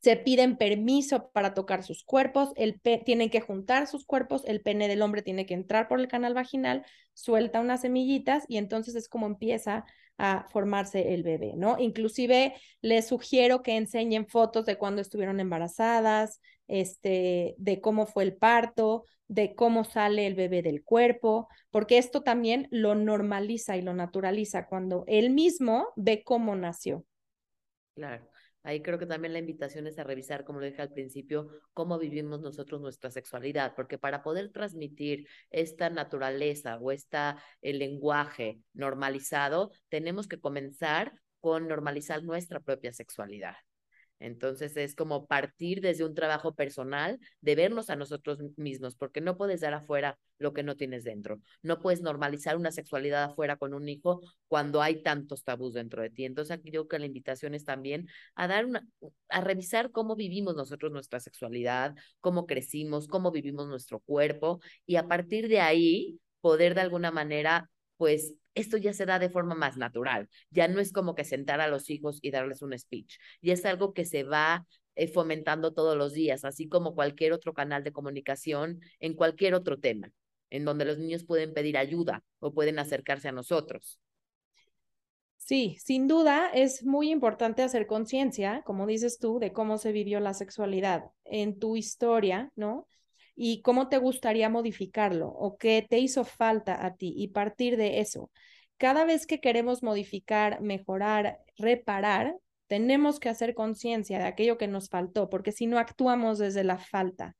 se 0.00 0.16
piden 0.16 0.56
permiso 0.56 1.30
para 1.32 1.54
tocar 1.54 1.82
sus 1.82 2.04
cuerpos, 2.04 2.52
el 2.56 2.80
tienen 3.04 3.30
que 3.30 3.40
juntar 3.40 3.86
sus 3.86 4.04
cuerpos, 4.04 4.42
el 4.46 4.60
pene 4.60 4.88
del 4.88 5.02
hombre 5.02 5.22
tiene 5.22 5.46
que 5.46 5.54
entrar 5.54 5.88
por 5.88 5.98
el 6.00 6.08
canal 6.08 6.34
vaginal, 6.34 6.84
suelta 7.14 7.60
unas 7.60 7.80
semillitas 7.80 8.44
y 8.48 8.58
entonces 8.58 8.94
es 8.94 9.08
como 9.08 9.26
empieza 9.26 9.84
a 10.18 10.46
formarse 10.48 11.14
el 11.14 11.22
bebé, 11.22 11.54
¿no? 11.56 11.76
Inclusive 11.78 12.54
les 12.80 13.06
sugiero 13.06 13.62
que 13.62 13.76
enseñen 13.76 14.26
fotos 14.26 14.66
de 14.66 14.76
cuando 14.76 15.00
estuvieron 15.00 15.40
embarazadas, 15.40 16.40
este, 16.66 17.54
de 17.58 17.80
cómo 17.80 18.06
fue 18.06 18.24
el 18.24 18.36
parto, 18.36 19.04
de 19.28 19.54
cómo 19.54 19.84
sale 19.84 20.26
el 20.26 20.34
bebé 20.34 20.62
del 20.62 20.82
cuerpo, 20.82 21.48
porque 21.70 21.98
esto 21.98 22.22
también 22.22 22.66
lo 22.70 22.94
normaliza 22.94 23.76
y 23.76 23.82
lo 23.82 23.94
naturaliza 23.94 24.66
cuando 24.66 25.04
él 25.06 25.30
mismo 25.30 25.88
ve 25.96 26.22
cómo 26.24 26.56
nació. 26.56 27.04
Claro. 27.94 28.28
Ahí 28.62 28.82
creo 28.82 28.98
que 28.98 29.06
también 29.06 29.32
la 29.32 29.38
invitación 29.38 29.86
es 29.86 29.98
a 29.98 30.04
revisar, 30.04 30.44
como 30.44 30.60
lo 30.60 30.66
dije 30.66 30.82
al 30.82 30.92
principio, 30.92 31.48
cómo 31.72 31.98
vivimos 31.98 32.40
nosotros 32.40 32.80
nuestra 32.80 33.10
sexualidad, 33.10 33.74
porque 33.74 33.98
para 33.98 34.22
poder 34.22 34.50
transmitir 34.50 35.28
esta 35.50 35.90
naturaleza 35.90 36.76
o 36.78 36.90
esta 36.90 37.42
el 37.62 37.78
lenguaje 37.78 38.60
normalizado, 38.74 39.70
tenemos 39.88 40.26
que 40.26 40.40
comenzar 40.40 41.12
con 41.40 41.68
normalizar 41.68 42.22
nuestra 42.24 42.60
propia 42.60 42.92
sexualidad. 42.92 43.54
Entonces 44.20 44.76
es 44.76 44.94
como 44.94 45.26
partir 45.26 45.80
desde 45.80 46.04
un 46.04 46.14
trabajo 46.14 46.54
personal 46.54 47.18
de 47.40 47.54
vernos 47.54 47.90
a 47.90 47.96
nosotros 47.96 48.38
mismos, 48.56 48.96
porque 48.96 49.20
no 49.20 49.36
puedes 49.36 49.60
dar 49.60 49.74
afuera 49.74 50.18
lo 50.38 50.52
que 50.52 50.62
no 50.62 50.76
tienes 50.76 51.04
dentro. 51.04 51.40
No 51.62 51.80
puedes 51.80 52.02
normalizar 52.02 52.56
una 52.56 52.70
sexualidad 52.72 53.24
afuera 53.24 53.56
con 53.56 53.74
un 53.74 53.88
hijo 53.88 54.20
cuando 54.48 54.82
hay 54.82 55.02
tantos 55.02 55.44
tabús 55.44 55.74
dentro 55.74 56.02
de 56.02 56.10
ti. 56.10 56.24
Entonces 56.24 56.56
aquí 56.56 56.70
yo 56.70 56.86
creo 56.86 56.88
que 56.88 56.98
la 57.00 57.06
invitación 57.06 57.54
es 57.54 57.64
también 57.64 58.08
a 58.34 58.48
dar 58.48 58.66
una, 58.66 58.86
a 59.28 59.40
revisar 59.40 59.90
cómo 59.90 60.16
vivimos 60.16 60.56
nosotros 60.56 60.92
nuestra 60.92 61.20
sexualidad, 61.20 61.94
cómo 62.20 62.46
crecimos, 62.46 63.08
cómo 63.08 63.30
vivimos 63.30 63.68
nuestro 63.68 64.00
cuerpo 64.00 64.60
y 64.86 64.96
a 64.96 65.06
partir 65.08 65.48
de 65.48 65.60
ahí 65.60 66.20
poder 66.40 66.74
de 66.74 66.82
alguna 66.82 67.10
manera 67.10 67.70
pues 67.98 68.34
esto 68.54 68.78
ya 68.78 68.92
se 68.94 69.04
da 69.04 69.18
de 69.18 69.28
forma 69.28 69.54
más 69.54 69.76
natural. 69.76 70.28
Ya 70.50 70.66
no 70.68 70.80
es 70.80 70.92
como 70.92 71.14
que 71.14 71.24
sentar 71.24 71.60
a 71.60 71.68
los 71.68 71.90
hijos 71.90 72.18
y 72.22 72.30
darles 72.30 72.62
un 72.62 72.76
speech. 72.78 73.18
Y 73.42 73.50
es 73.50 73.64
algo 73.66 73.92
que 73.92 74.04
se 74.04 74.22
va 74.22 74.66
eh, 74.94 75.08
fomentando 75.08 75.74
todos 75.74 75.96
los 75.96 76.12
días, 76.12 76.44
así 76.44 76.68
como 76.68 76.94
cualquier 76.94 77.32
otro 77.32 77.52
canal 77.52 77.84
de 77.84 77.92
comunicación 77.92 78.80
en 79.00 79.14
cualquier 79.14 79.54
otro 79.54 79.78
tema, 79.78 80.10
en 80.50 80.64
donde 80.64 80.86
los 80.86 80.98
niños 80.98 81.24
pueden 81.24 81.52
pedir 81.52 81.76
ayuda 81.76 82.24
o 82.40 82.52
pueden 82.52 82.78
acercarse 82.78 83.28
a 83.28 83.32
nosotros. 83.32 84.00
Sí, 85.36 85.76
sin 85.80 86.08
duda 86.08 86.50
es 86.52 86.84
muy 86.84 87.10
importante 87.10 87.62
hacer 87.62 87.86
conciencia, 87.86 88.62
como 88.66 88.86
dices 88.86 89.18
tú, 89.18 89.38
de 89.38 89.52
cómo 89.52 89.78
se 89.78 89.92
vivió 89.92 90.20
la 90.20 90.34
sexualidad 90.34 91.04
en 91.24 91.58
tu 91.58 91.76
historia, 91.76 92.52
¿no? 92.54 92.86
Y 93.40 93.62
cómo 93.62 93.88
te 93.88 93.98
gustaría 93.98 94.48
modificarlo 94.48 95.28
o 95.28 95.58
qué 95.58 95.86
te 95.88 96.00
hizo 96.00 96.24
falta 96.24 96.84
a 96.84 96.96
ti 96.96 97.14
y 97.16 97.28
partir 97.28 97.76
de 97.76 98.00
eso. 98.00 98.32
Cada 98.78 99.04
vez 99.04 99.26
que 99.26 99.40
queremos 99.40 99.84
modificar, 99.84 100.60
mejorar, 100.60 101.38
reparar, 101.56 102.34
tenemos 102.66 103.20
que 103.20 103.28
hacer 103.28 103.54
conciencia 103.54 104.18
de 104.18 104.24
aquello 104.24 104.58
que 104.58 104.66
nos 104.66 104.88
faltó, 104.88 105.30
porque 105.30 105.52
si 105.52 105.66
no 105.66 105.78
actuamos 105.78 106.38
desde 106.38 106.64
la 106.64 106.78
falta 106.78 107.36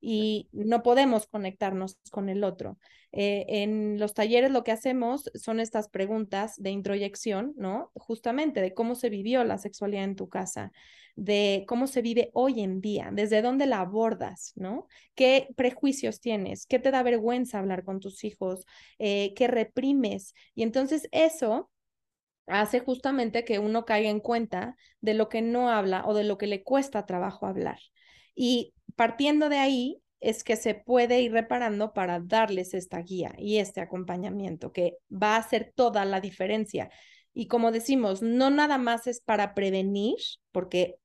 y 0.00 0.48
no 0.52 0.82
podemos 0.82 1.26
conectarnos 1.26 1.98
con 2.10 2.28
el 2.28 2.44
otro. 2.44 2.78
Eh, 3.12 3.44
en 3.48 3.98
los 3.98 4.14
talleres 4.14 4.52
lo 4.52 4.62
que 4.62 4.70
hacemos 4.70 5.30
son 5.34 5.58
estas 5.58 5.88
preguntas 5.88 6.54
de 6.56 6.70
introyección, 6.70 7.54
¿no? 7.56 7.90
Justamente 7.94 8.60
de 8.60 8.72
cómo 8.72 8.94
se 8.94 9.10
vivió 9.10 9.42
la 9.44 9.58
sexualidad 9.58 10.04
en 10.04 10.16
tu 10.16 10.28
casa, 10.28 10.72
de 11.16 11.64
cómo 11.66 11.86
se 11.86 12.02
vive 12.02 12.30
hoy 12.34 12.60
en 12.60 12.80
día, 12.80 13.10
desde 13.12 13.42
dónde 13.42 13.66
la 13.66 13.80
abordas, 13.80 14.52
¿no? 14.54 14.86
¿Qué 15.14 15.48
prejuicios 15.56 16.20
tienes? 16.20 16.66
¿Qué 16.66 16.78
te 16.78 16.90
da 16.90 17.02
vergüenza 17.02 17.58
hablar 17.58 17.84
con 17.84 18.00
tus 18.00 18.22
hijos? 18.24 18.64
Eh, 18.98 19.34
¿Qué 19.34 19.48
reprimes? 19.48 20.34
Y 20.54 20.62
entonces 20.62 21.08
eso 21.12 21.70
hace 22.46 22.80
justamente 22.80 23.44
que 23.44 23.58
uno 23.58 23.84
caiga 23.84 24.10
en 24.10 24.20
cuenta 24.20 24.76
de 25.00 25.14
lo 25.14 25.28
que 25.28 25.42
no 25.42 25.68
habla 25.70 26.04
o 26.06 26.14
de 26.14 26.24
lo 26.24 26.38
que 26.38 26.46
le 26.46 26.62
cuesta 26.62 27.06
trabajo 27.06 27.46
hablar. 27.46 27.78
Y 28.34 28.74
partiendo 29.00 29.48
de 29.48 29.56
ahí 29.56 30.02
es 30.20 30.44
que 30.44 30.56
se 30.56 30.74
puede 30.74 31.22
ir 31.22 31.32
reparando 31.32 31.94
para 31.94 32.20
darles 32.20 32.74
esta 32.74 32.98
guía 32.98 33.32
y 33.38 33.56
este 33.56 33.80
acompañamiento 33.80 34.74
que 34.74 34.98
va 35.10 35.36
a 35.36 35.38
hacer 35.38 35.72
toda 35.74 36.04
la 36.04 36.20
diferencia. 36.20 36.90
Y 37.32 37.46
como 37.46 37.72
decimos, 37.72 38.20
no 38.20 38.50
nada 38.50 38.76
más 38.76 39.06
es 39.06 39.22
para 39.22 39.54
prevenir, 39.54 40.16
porque 40.52 40.96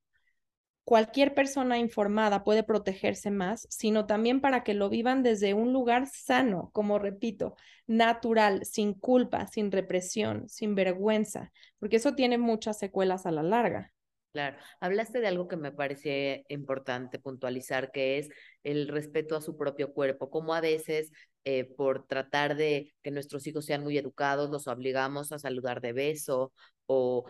cualquier 0.84 1.32
persona 1.32 1.78
informada 1.78 2.44
puede 2.44 2.64
protegerse 2.64 3.30
más, 3.30 3.66
sino 3.70 4.04
también 4.04 4.42
para 4.42 4.62
que 4.62 4.74
lo 4.74 4.90
vivan 4.90 5.22
desde 5.22 5.54
un 5.54 5.72
lugar 5.72 6.06
sano, 6.06 6.68
como 6.74 6.98
repito, 6.98 7.56
natural, 7.86 8.66
sin 8.66 8.92
culpa, 8.92 9.46
sin 9.46 9.72
represión, 9.72 10.50
sin 10.50 10.74
vergüenza, 10.74 11.50
porque 11.78 11.96
eso 11.96 12.14
tiene 12.14 12.36
muchas 12.36 12.78
secuelas 12.78 13.24
a 13.24 13.30
la 13.30 13.42
larga. 13.42 13.94
Claro, 14.36 14.58
hablaste 14.80 15.20
de 15.20 15.28
algo 15.28 15.48
que 15.48 15.56
me 15.56 15.72
parece 15.72 16.44
importante 16.48 17.18
puntualizar, 17.18 17.90
que 17.90 18.18
es 18.18 18.28
el 18.64 18.86
respeto 18.88 19.34
a 19.34 19.40
su 19.40 19.56
propio 19.56 19.94
cuerpo, 19.94 20.28
como 20.28 20.52
a 20.52 20.60
veces 20.60 21.10
eh, 21.44 21.64
por 21.64 22.06
tratar 22.06 22.54
de 22.54 22.92
que 23.02 23.10
nuestros 23.10 23.46
hijos 23.46 23.64
sean 23.64 23.82
muy 23.82 23.96
educados, 23.96 24.50
los 24.50 24.66
obligamos 24.68 25.32
a 25.32 25.38
saludar 25.38 25.80
de 25.80 25.94
beso 25.94 26.52
o, 26.84 27.24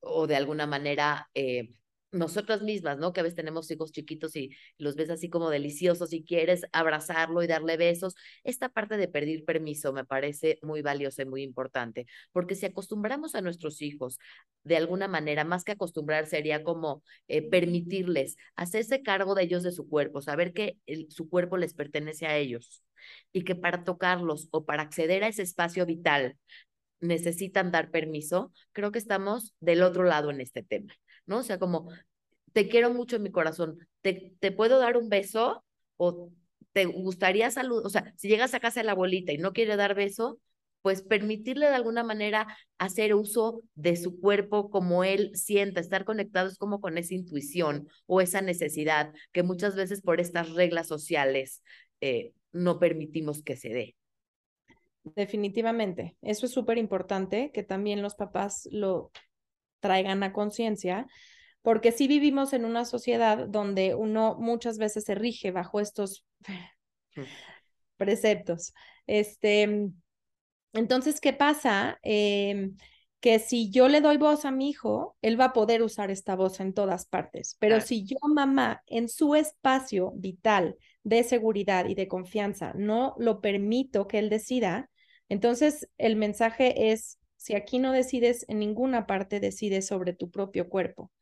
o 0.00 0.26
de 0.26 0.36
alguna 0.36 0.66
manera 0.66 1.28
eh, 1.34 1.68
nosotras 2.12 2.62
mismas, 2.62 2.98
¿no? 2.98 3.12
Que 3.12 3.20
a 3.20 3.22
veces 3.22 3.36
tenemos 3.36 3.70
hijos 3.70 3.92
chiquitos 3.92 4.36
y 4.36 4.50
los 4.78 4.96
ves 4.96 5.10
así 5.10 5.28
como 5.28 5.50
deliciosos 5.50 6.12
y 6.12 6.24
quieres 6.24 6.62
abrazarlo 6.72 7.42
y 7.42 7.46
darle 7.46 7.76
besos. 7.76 8.14
Esta 8.44 8.68
parte 8.68 8.96
de 8.96 9.08
pedir 9.08 9.44
permiso 9.44 9.92
me 9.92 10.04
parece 10.04 10.58
muy 10.62 10.82
valiosa 10.82 11.22
y 11.22 11.26
muy 11.26 11.42
importante, 11.42 12.06
porque 12.32 12.54
si 12.54 12.66
acostumbramos 12.66 13.34
a 13.34 13.42
nuestros 13.42 13.82
hijos 13.82 14.18
de 14.64 14.76
alguna 14.76 15.08
manera, 15.08 15.44
más 15.44 15.64
que 15.64 15.72
acostumbrar, 15.72 16.26
sería 16.26 16.62
como 16.62 17.02
eh, 17.28 17.42
permitirles 17.42 18.36
hacerse 18.56 19.02
cargo 19.02 19.34
de 19.34 19.44
ellos, 19.44 19.62
de 19.62 19.72
su 19.72 19.88
cuerpo, 19.88 20.22
saber 20.22 20.52
que 20.52 20.78
su 21.08 21.28
cuerpo 21.28 21.56
les 21.56 21.74
pertenece 21.74 22.26
a 22.26 22.36
ellos 22.36 22.82
y 23.32 23.44
que 23.44 23.54
para 23.54 23.84
tocarlos 23.84 24.48
o 24.50 24.64
para 24.64 24.82
acceder 24.82 25.24
a 25.24 25.28
ese 25.28 25.42
espacio 25.42 25.86
vital 25.86 26.36
necesitan 27.00 27.70
dar 27.70 27.90
permiso, 27.90 28.52
creo 28.72 28.90
que 28.92 28.98
estamos 28.98 29.54
del 29.60 29.82
otro 29.82 30.04
lado 30.04 30.30
en 30.30 30.40
este 30.40 30.62
tema. 30.62 30.94
¿No? 31.26 31.38
O 31.38 31.42
sea, 31.42 31.58
como, 31.58 31.88
te 32.52 32.68
quiero 32.68 32.92
mucho 32.92 33.16
en 33.16 33.22
mi 33.22 33.30
corazón, 33.30 33.78
¿te, 34.00 34.34
te 34.40 34.52
puedo 34.52 34.78
dar 34.78 34.96
un 34.96 35.08
beso? 35.08 35.64
¿O 35.96 36.30
te 36.72 36.86
gustaría 36.86 37.50
saludar? 37.50 37.86
O 37.86 37.90
sea, 37.90 38.12
si 38.16 38.28
llegas 38.28 38.54
a 38.54 38.60
casa 38.60 38.80
de 38.80 38.84
la 38.84 38.92
abuelita 38.92 39.32
y 39.32 39.38
no 39.38 39.52
quiere 39.52 39.76
dar 39.76 39.94
beso, 39.94 40.38
pues 40.86 41.02
permitirle 41.02 41.66
de 41.66 41.74
alguna 41.74 42.04
manera 42.04 42.46
hacer 42.78 43.12
uso 43.14 43.62
de 43.74 43.96
su 43.96 44.20
cuerpo 44.20 44.70
como 44.70 45.02
él 45.02 45.32
sienta, 45.34 45.80
estar 45.80 46.04
conectados 46.04 46.58
como 46.58 46.80
con 46.80 46.96
esa 46.96 47.14
intuición 47.14 47.88
o 48.06 48.20
esa 48.20 48.40
necesidad 48.40 49.12
que 49.32 49.42
muchas 49.42 49.74
veces 49.74 50.00
por 50.00 50.20
estas 50.20 50.52
reglas 50.52 50.86
sociales 50.86 51.60
eh, 52.00 52.32
no 52.52 52.78
permitimos 52.78 53.42
que 53.42 53.56
se 53.56 53.70
dé. 53.70 53.96
Definitivamente, 55.02 56.16
eso 56.22 56.46
es 56.46 56.52
súper 56.52 56.78
importante 56.78 57.50
que 57.52 57.64
también 57.64 58.00
los 58.00 58.14
papás 58.14 58.68
lo 58.70 59.10
traigan 59.80 60.22
a 60.22 60.32
conciencia, 60.32 61.06
porque 61.62 61.92
sí 61.92 62.08
vivimos 62.08 62.52
en 62.52 62.64
una 62.64 62.84
sociedad 62.84 63.46
donde 63.48 63.94
uno 63.94 64.36
muchas 64.38 64.78
veces 64.78 65.04
se 65.04 65.14
rige 65.14 65.50
bajo 65.50 65.80
estos 65.80 66.24
mm. 67.16 67.22
preceptos. 67.96 68.72
Este, 69.06 69.90
entonces, 70.72 71.20
¿qué 71.20 71.32
pasa? 71.32 71.98
Em, 72.02 72.76
que 73.20 73.38
si 73.38 73.70
yo 73.70 73.88
le 73.88 74.00
doy 74.00 74.18
voz 74.18 74.44
a 74.44 74.50
mi 74.50 74.68
hijo, 74.68 75.16
él 75.22 75.40
va 75.40 75.46
a 75.46 75.52
poder 75.52 75.82
usar 75.82 76.10
esta 76.10 76.36
voz 76.36 76.60
en 76.60 76.74
todas 76.74 77.06
partes. 77.06 77.56
Pero 77.58 77.80
si 77.80 78.04
yo, 78.04 78.18
mamá, 78.22 78.82
en 78.86 79.08
su 79.08 79.34
espacio 79.34 80.12
vital 80.14 80.76
de 81.02 81.24
seguridad 81.24 81.86
y 81.86 81.94
de 81.94 82.08
confianza, 82.08 82.72
no 82.76 83.14
lo 83.18 83.40
permito 83.40 84.06
que 84.06 84.18
él 84.18 84.28
decida, 84.28 84.90
entonces 85.28 85.88
el 85.98 86.16
mensaje 86.16 86.92
es, 86.92 87.18
si 87.46 87.54
aquí 87.54 87.78
no 87.78 87.92
decides 87.92 88.44
en 88.48 88.58
ninguna 88.58 89.06
parte, 89.06 89.38
decides 89.38 89.86
sobre 89.86 90.12
tu 90.12 90.32
propio 90.32 90.68
cuerpo. 90.68 91.12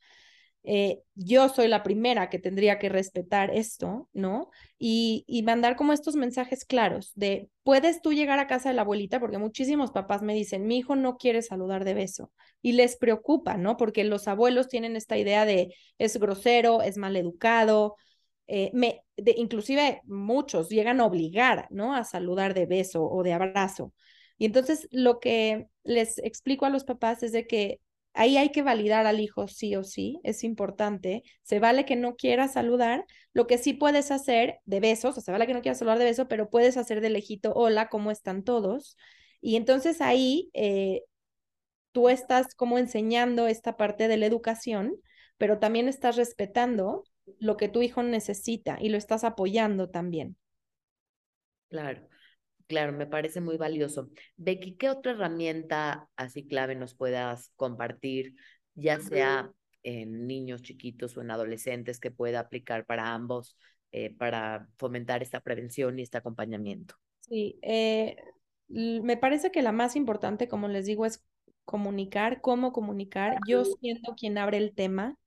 Eh, 0.62 1.02
yo 1.14 1.50
soy 1.50 1.68
la 1.68 1.82
primera 1.82 2.30
que 2.30 2.38
tendría 2.38 2.78
que 2.78 2.88
respetar 2.88 3.50
esto, 3.54 4.08
¿no? 4.14 4.50
Y, 4.78 5.24
y, 5.26 5.42
mandar 5.42 5.76
como 5.76 5.92
estos 5.92 6.16
mensajes 6.16 6.64
claros 6.64 7.12
de, 7.14 7.50
puedes 7.62 8.00
tú 8.00 8.14
llegar 8.14 8.38
a 8.38 8.46
casa 8.46 8.70
de 8.70 8.74
la 8.74 8.80
abuelita, 8.80 9.20
porque 9.20 9.36
muchísimos 9.36 9.90
papás 9.90 10.22
me 10.22 10.32
dicen, 10.32 10.66
mi 10.66 10.78
hijo 10.78 10.96
no 10.96 11.18
quiere 11.18 11.42
saludar 11.42 11.84
de 11.84 11.92
beso, 11.92 12.32
y 12.62 12.72
les 12.72 12.96
preocupa, 12.96 13.58
¿no? 13.58 13.76
Porque 13.76 14.04
los 14.04 14.26
abuelos 14.26 14.68
tienen 14.68 14.96
esta 14.96 15.18
idea 15.18 15.44
de, 15.44 15.74
es 15.98 16.16
grosero, 16.16 16.80
es 16.80 16.96
mal 16.96 17.16
educado, 17.16 17.96
eh, 18.46 18.70
me, 18.72 19.02
de, 19.18 19.34
inclusive 19.36 20.00
muchos 20.06 20.70
llegan 20.70 21.02
a 21.02 21.04
obligar, 21.04 21.66
¿no? 21.70 21.94
A 21.94 22.04
saludar 22.04 22.54
de 22.54 22.64
beso 22.64 23.04
o 23.04 23.22
de 23.22 23.34
abrazo. 23.34 23.92
Y 24.44 24.46
entonces 24.46 24.88
lo 24.90 25.20
que 25.20 25.68
les 25.84 26.18
explico 26.18 26.66
a 26.66 26.68
los 26.68 26.84
papás 26.84 27.22
es 27.22 27.32
de 27.32 27.46
que 27.46 27.80
ahí 28.12 28.36
hay 28.36 28.50
que 28.50 28.62
validar 28.62 29.06
al 29.06 29.18
hijo 29.18 29.48
sí 29.48 29.74
o 29.74 29.82
sí, 29.84 30.20
es 30.22 30.44
importante. 30.44 31.22
Se 31.42 31.60
vale 31.60 31.86
que 31.86 31.96
no 31.96 32.14
quiera 32.14 32.46
saludar, 32.46 33.06
lo 33.32 33.46
que 33.46 33.56
sí 33.56 33.72
puedes 33.72 34.10
hacer 34.10 34.58
de 34.66 34.80
besos, 34.80 35.16
o 35.16 35.22
se 35.22 35.32
vale 35.32 35.46
que 35.46 35.54
no 35.54 35.62
quiera 35.62 35.74
saludar 35.74 35.98
de 35.98 36.04
beso, 36.04 36.28
pero 36.28 36.50
puedes 36.50 36.76
hacer 36.76 37.00
de 37.00 37.08
lejito, 37.08 37.54
hola, 37.54 37.88
¿cómo 37.88 38.10
están 38.10 38.44
todos? 38.44 38.98
Y 39.40 39.56
entonces 39.56 40.02
ahí 40.02 40.50
eh, 40.52 41.04
tú 41.92 42.10
estás 42.10 42.54
como 42.54 42.76
enseñando 42.76 43.46
esta 43.46 43.78
parte 43.78 44.08
de 44.08 44.18
la 44.18 44.26
educación, 44.26 44.94
pero 45.38 45.58
también 45.58 45.88
estás 45.88 46.16
respetando 46.16 47.04
lo 47.38 47.56
que 47.56 47.70
tu 47.70 47.80
hijo 47.80 48.02
necesita 48.02 48.76
y 48.78 48.90
lo 48.90 48.98
estás 48.98 49.24
apoyando 49.24 49.88
también. 49.88 50.36
Claro. 51.70 52.06
Claro, 52.66 52.92
me 52.92 53.06
parece 53.06 53.40
muy 53.40 53.56
valioso. 53.56 54.08
Becky, 54.36 54.76
¿qué 54.76 54.88
otra 54.88 55.12
herramienta 55.12 56.08
así 56.16 56.46
clave 56.46 56.74
nos 56.74 56.94
puedas 56.94 57.52
compartir, 57.56 58.34
ya 58.74 58.98
sea 59.00 59.50
en 59.82 60.26
niños 60.26 60.62
chiquitos 60.62 61.16
o 61.16 61.20
en 61.20 61.30
adolescentes, 61.30 62.00
que 62.00 62.10
pueda 62.10 62.40
aplicar 62.40 62.86
para 62.86 63.12
ambos, 63.12 63.56
eh, 63.92 64.14
para 64.16 64.68
fomentar 64.78 65.22
esta 65.22 65.40
prevención 65.40 65.98
y 65.98 66.02
este 66.02 66.18
acompañamiento? 66.18 66.94
Sí, 67.20 67.58
eh, 67.62 68.16
me 68.68 69.16
parece 69.16 69.50
que 69.50 69.62
la 69.62 69.72
más 69.72 69.94
importante, 69.94 70.48
como 70.48 70.68
les 70.68 70.86
digo, 70.86 71.04
es 71.04 71.22
comunicar, 71.64 72.40
cómo 72.40 72.72
comunicar. 72.72 73.38
Yo 73.46 73.64
siendo 73.64 74.14
quien 74.14 74.38
abre 74.38 74.58
el 74.58 74.74
tema, 74.74 75.18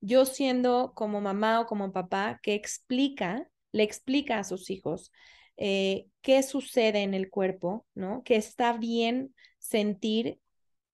yo 0.00 0.26
siendo 0.26 0.92
como 0.94 1.20
mamá 1.20 1.60
o 1.60 1.66
como 1.66 1.92
papá 1.92 2.38
que 2.42 2.54
explica, 2.54 3.48
le 3.72 3.82
explica 3.82 4.38
a 4.38 4.44
sus 4.44 4.70
hijos 4.70 5.10
eh, 5.56 6.06
qué 6.22 6.42
sucede 6.42 7.02
en 7.02 7.14
el 7.14 7.30
cuerpo, 7.30 7.86
¿no? 7.94 8.22
Que 8.24 8.36
está 8.36 8.72
bien 8.74 9.34
sentir 9.58 10.40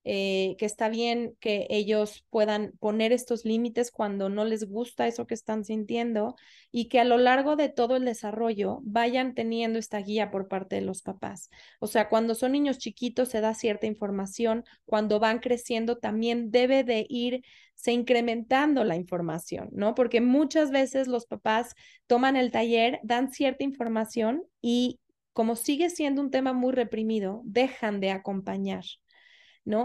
eh, 0.05 0.57
que 0.59 0.65
está 0.65 0.89
bien 0.89 1.37
que 1.41 1.67
ellos 1.69 2.25
puedan 2.31 2.73
poner 2.81 3.13
estos 3.13 3.45
límites 3.45 3.91
cuando 3.91 4.31
no 4.31 4.47
les 4.47 4.65
gusta 4.65 5.07
eso 5.07 5.27
que 5.27 5.35
están 5.35 5.65
sintiendo 5.65 6.37
y 6.73 6.89
que 6.89 7.01
a 7.01 7.05
lo 7.05 7.19
largo 7.19 7.55
de 7.55 7.69
todo 7.69 7.97
el 7.97 8.07
desarrollo 8.07 8.81
vayan 8.83 9.35
teniendo 9.35 9.79
esta 9.79 9.99
guía 9.99 10.31
por 10.31 10.49
parte 10.49 10.77
de 10.77 10.83
los 10.83 11.03
papás. 11.03 11.51
O 11.81 11.87
sea, 11.87 12.09
cuando 12.09 12.35
son 12.35 12.53
niños 12.53 12.79
chiquitos 12.79 13.29
se 13.29 13.43
da 13.43 13.53
cierta 13.53 13.87
información, 13.87 14.65
cuando 14.87 15.21
van 15.21 15.39
creciendo 15.39 15.99
también 15.99 16.51
debe 16.51 16.83
de 16.83 17.05
irse 17.09 17.93
incrementando 17.93 18.85
la 18.85 18.97
información, 18.97 19.69
¿no? 19.73 19.95
Porque 19.95 20.23
muchas 20.23 20.71
veces 20.71 21.09
los 21.09 21.27
papás 21.27 21.75
toman 22.07 22.37
el 22.37 22.51
taller, 22.51 23.01
dan 23.03 23.31
cierta 23.33 23.65
información 23.65 24.45
y 24.63 24.99
como 25.33 25.57
sigue 25.57 25.91
siendo 25.91 26.23
un 26.23 26.31
tema 26.31 26.53
muy 26.53 26.73
reprimido, 26.73 27.43
dejan 27.45 28.01
de 28.01 28.11
acompañar. 28.11 28.85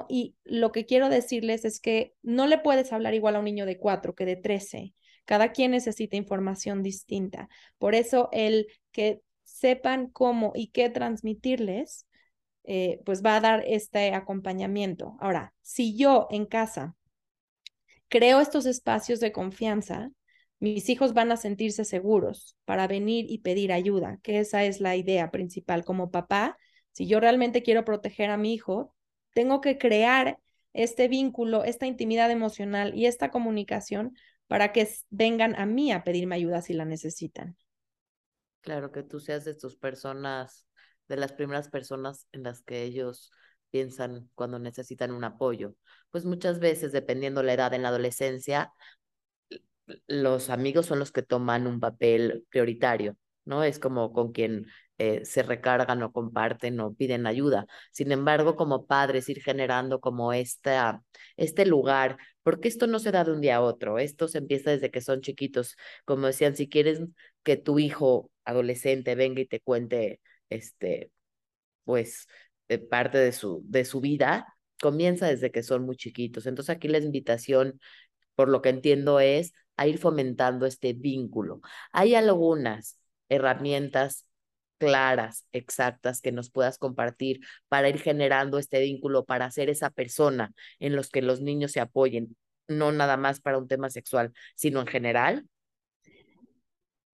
Y 0.10 0.36
lo 0.44 0.72
que 0.72 0.86
quiero 0.86 1.10
decirles 1.10 1.66
es 1.66 1.80
que 1.80 2.14
no 2.22 2.48
le 2.48 2.58
puedes 2.58 2.92
hablar 2.94 3.14
igual 3.14 3.36
a 3.36 3.40
un 3.40 3.46
niño 3.46 3.66
de 3.66 3.78
cuatro 3.78 4.16
que 4.16 4.26
de 4.26 4.36
trece. 4.36 4.94
Cada 5.26 5.52
quien 5.52 5.72
necesita 5.72 6.16
información 6.16 6.84
distinta. 6.84 7.50
Por 7.78 7.96
eso 7.96 8.30
el 8.32 8.68
que 8.92 9.22
sepan 9.44 10.08
cómo 10.08 10.52
y 10.56 10.68
qué 10.68 10.90
transmitirles, 10.90 12.08
eh, 12.64 13.00
pues 13.06 13.24
va 13.24 13.36
a 13.36 13.42
dar 13.42 13.64
este 13.68 14.14
acompañamiento. 14.14 15.18
Ahora, 15.20 15.54
si 15.62 15.96
yo 15.96 16.28
en 16.32 16.46
casa 16.46 16.96
creo 18.08 18.40
estos 18.40 18.66
espacios 18.66 19.20
de 19.20 19.32
confianza, 19.32 20.12
mis 20.60 20.90
hijos 20.90 21.14
van 21.14 21.32
a 21.32 21.38
sentirse 21.38 21.86
seguros 21.86 22.58
para 22.66 22.88
venir 22.88 23.26
y 23.30 23.40
pedir 23.40 23.72
ayuda, 23.72 24.20
que 24.24 24.40
esa 24.40 24.64
es 24.64 24.80
la 24.80 24.96
idea 24.96 25.30
principal. 25.32 25.84
Como 25.84 26.12
papá, 26.12 26.58
si 26.92 27.08
yo 27.08 27.20
realmente 27.20 27.62
quiero 27.62 27.84
proteger 27.84 28.30
a 28.30 28.38
mi 28.38 28.54
hijo, 28.54 28.95
tengo 29.36 29.60
que 29.60 29.78
crear 29.78 30.40
este 30.74 31.10
vínculo, 31.10 31.66
esta 31.66 31.86
intimidad 31.86 32.32
emocional 32.32 32.96
y 32.96 33.06
esta 33.06 33.32
comunicación 33.32 34.16
para 34.48 34.72
que 34.72 34.90
vengan 35.10 35.56
a 35.60 35.66
mí 35.66 35.92
a 35.92 36.04
pedirme 36.06 36.36
ayuda 36.36 36.62
si 36.62 36.74
la 36.74 36.86
necesitan. 36.86 37.58
Claro, 38.62 38.92
que 38.92 39.04
tú 39.04 39.20
seas 39.20 39.44
de 39.46 39.54
tus 39.54 39.76
personas, 39.76 40.68
de 41.10 41.18
las 41.18 41.34
primeras 41.34 41.70
personas 41.70 42.28
en 42.32 42.44
las 42.44 42.62
que 42.64 42.84
ellos 42.84 43.32
piensan 43.72 44.30
cuando 44.36 44.58
necesitan 44.58 45.12
un 45.12 45.26
apoyo. 45.26 45.76
Pues 46.12 46.24
muchas 46.26 46.60
veces, 46.60 46.94
dependiendo 46.94 47.44
la 47.44 47.54
edad 47.54 47.74
en 47.74 47.84
la 47.84 47.90
adolescencia, 47.90 48.72
los 50.08 50.50
amigos 50.50 50.86
son 50.86 51.00
los 51.00 51.12
que 51.12 51.24
toman 51.24 51.68
un 51.68 51.80
papel 51.80 52.46
prioritario, 52.50 53.18
¿no? 53.44 53.64
Es 53.64 53.80
como 53.80 54.14
con 54.14 54.32
quien 54.32 54.66
eh, 54.98 55.26
se 55.26 55.44
recargan 55.44 56.02
o 56.04 56.12
comparten 56.12 56.80
o 56.80 56.94
piden 56.94 57.28
ayuda. 57.28 57.66
Sin 57.92 58.12
embargo, 58.12 58.56
como 58.56 58.86
padres, 58.86 59.30
ir 59.30 59.42
generando 59.42 60.00
como 60.00 60.34
esta, 60.34 61.04
este 61.38 61.66
lugar, 61.66 62.18
porque 62.44 62.68
esto 62.68 62.88
no 62.88 63.00
se 63.00 63.12
da 63.12 63.24
de 63.24 63.32
un 63.34 63.42
día 63.42 63.58
a 63.58 63.62
otro, 63.62 64.00
esto 64.00 64.28
se 64.28 64.38
empieza 64.40 64.72
desde 64.72 64.92
que 64.92 65.02
son 65.02 65.22
chiquitos. 65.22 65.76
Como 66.06 66.28
decían, 66.28 66.56
si 66.56 66.70
quieres 66.70 67.02
que 67.44 67.58
tu 67.58 67.80
hijo 67.80 68.32
adolescente 68.46 69.16
venga 69.16 69.42
y 69.42 69.48
te 69.48 69.60
cuente, 69.60 70.22
este, 70.50 71.12
pues, 71.84 72.28
eh, 72.70 72.78
parte 72.80 73.18
de 73.18 73.32
su, 73.32 73.62
de 73.66 73.86
su 73.86 74.02
vida, 74.02 74.48
comienza 74.82 75.28
desde 75.28 75.52
que 75.52 75.64
son 75.64 75.86
muy 75.86 75.96
chiquitos. 75.98 76.46
Entonces 76.48 76.76
aquí 76.76 76.88
la 76.88 77.00
invitación, 77.00 77.80
por 78.36 78.50
lo 78.50 78.62
que 78.62 78.70
entiendo, 78.70 79.20
es 79.20 79.54
a 79.78 79.88
ir 79.88 79.98
fomentando 79.98 80.66
este 80.66 80.94
vínculo. 80.94 81.62
Hay 81.92 82.16
algunas 82.16 83.00
herramientas 83.30 84.26
claras, 84.78 85.46
exactas, 85.52 86.22
que 86.22 86.32
nos 86.32 86.50
puedas 86.52 86.78
compartir 86.78 87.42
para 87.68 87.90
ir 87.90 88.00
generando 88.00 88.58
este 88.58 88.80
vínculo, 88.80 89.26
para 89.26 89.50
ser 89.52 89.70
esa 89.70 89.90
persona 89.90 90.54
en 90.80 90.96
los 90.96 91.10
que 91.10 91.22
los 91.22 91.42
niños 91.42 91.72
se 91.72 91.80
apoyen, 91.80 92.36
no 92.68 92.92
nada 92.92 93.18
más 93.18 93.42
para 93.42 93.58
un 93.58 93.68
tema 93.68 93.90
sexual, 93.90 94.34
sino 94.56 94.82
en 94.82 94.88
general? 94.88 95.48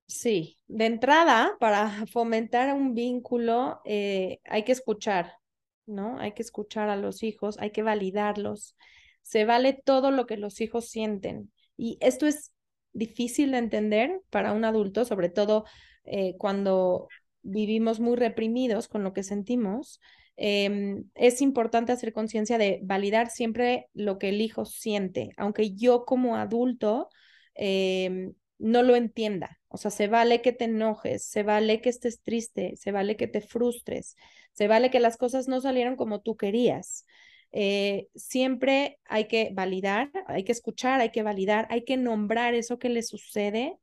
Sí, 0.07 0.57
de 0.67 0.87
entrada, 0.87 1.55
para 1.59 2.05
fomentar 2.07 2.73
un 2.75 2.93
vínculo, 2.93 3.81
eh, 3.85 4.39
hay 4.43 4.63
que 4.63 4.73
escuchar, 4.73 5.37
¿no? 5.85 6.19
Hay 6.19 6.33
que 6.33 6.41
escuchar 6.41 6.89
a 6.89 6.97
los 6.97 7.23
hijos, 7.23 7.57
hay 7.59 7.71
que 7.71 7.81
validarlos. 7.81 8.75
Se 9.21 9.45
vale 9.45 9.73
todo 9.73 10.11
lo 10.11 10.25
que 10.25 10.35
los 10.35 10.59
hijos 10.59 10.89
sienten. 10.89 11.53
Y 11.77 11.97
esto 12.01 12.27
es 12.27 12.51
difícil 12.91 13.51
de 13.51 13.59
entender 13.59 14.21
para 14.29 14.51
un 14.51 14.65
adulto, 14.65 15.05
sobre 15.05 15.29
todo 15.29 15.63
eh, 16.03 16.35
cuando 16.37 17.07
vivimos 17.43 17.99
muy 17.99 18.15
reprimidos 18.15 18.87
con 18.87 19.03
lo 19.03 19.13
que 19.13 19.23
sentimos, 19.23 19.99
em, 20.37 21.05
es 21.15 21.41
importante 21.41 21.91
hacer 21.91 22.13
conciencia 22.13 22.57
de 22.57 22.79
validar 22.83 23.29
siempre 23.29 23.87
lo 23.93 24.17
que 24.17 24.29
el 24.29 24.41
hijo 24.41 24.65
siente, 24.65 25.31
aunque 25.37 25.73
yo 25.75 26.05
como 26.05 26.37
adulto 26.37 27.09
em, 27.55 28.33
no 28.59 28.83
lo 28.83 28.95
entienda. 28.95 29.59
O 29.67 29.77
sea, 29.77 29.91
se 29.91 30.07
vale 30.07 30.41
que 30.41 30.51
te 30.51 30.65
enojes, 30.65 31.25
se 31.25 31.43
vale 31.43 31.81
que 31.81 31.89
estés 31.89 32.21
triste, 32.21 32.75
se 32.77 32.91
vale 32.91 33.17
que 33.17 33.27
te 33.27 33.41
frustres, 33.41 34.15
se 34.53 34.67
vale 34.67 34.89
que 34.91 34.99
las 34.99 35.17
cosas 35.17 35.47
no 35.47 35.61
salieron 35.61 35.95
como 35.95 36.21
tú 36.21 36.37
querías. 36.37 37.05
Eh, 37.51 38.07
siempre 38.15 38.99
hay 39.05 39.27
que 39.27 39.49
validar, 39.53 40.09
hay 40.27 40.43
que 40.43 40.51
escuchar, 40.51 41.01
hay 41.01 41.11
que 41.11 41.23
validar, 41.23 41.67
hay 41.69 41.83
que 41.83 41.97
nombrar 41.97 42.53
eso 42.53 42.79
que 42.79 42.89
le 42.89 43.03
sucede 43.03 43.77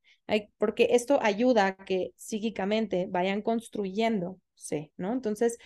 porque 0.59 0.89
esto 0.93 1.19
ayuda 1.23 1.67
a 1.67 1.77
que 1.77 2.13
psíquicamente 2.17 3.07
vayan 3.09 3.43
construyéndose, 3.43 4.93
¿no? 4.97 5.13
Entonces, 5.13 5.59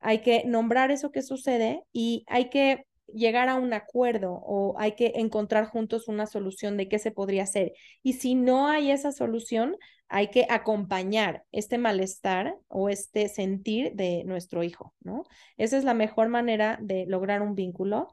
hay 0.00 0.20
que 0.20 0.44
nombrar 0.44 0.90
eso 0.90 1.10
que 1.10 1.22
sucede 1.22 1.82
y 1.92 2.24
hay 2.26 2.50
que 2.50 2.86
llegar 3.12 3.48
a 3.48 3.56
un 3.56 3.72
acuerdo 3.72 4.32
o 4.32 4.74
hay 4.78 4.92
que 4.92 5.12
encontrar 5.16 5.66
juntos 5.66 6.08
una 6.08 6.26
solución 6.26 6.76
de 6.76 6.88
qué 6.88 6.98
se 6.98 7.10
podría 7.10 7.44
hacer. 7.44 7.72
Y 8.02 8.14
si 8.14 8.34
no 8.34 8.68
hay 8.68 8.90
esa 8.90 9.12
solución, 9.12 9.76
hay 10.08 10.28
que 10.28 10.46
acompañar 10.50 11.44
este 11.52 11.78
malestar 11.78 12.56
o 12.68 12.88
este 12.88 13.28
sentir 13.28 13.92
de 13.94 14.24
nuestro 14.24 14.62
hijo, 14.62 14.94
¿no? 15.00 15.24
Esa 15.56 15.78
es 15.78 15.84
la 15.84 15.94
mejor 15.94 16.28
manera 16.28 16.78
de 16.82 17.06
lograr 17.06 17.42
un 17.42 17.54
vínculo. 17.54 18.08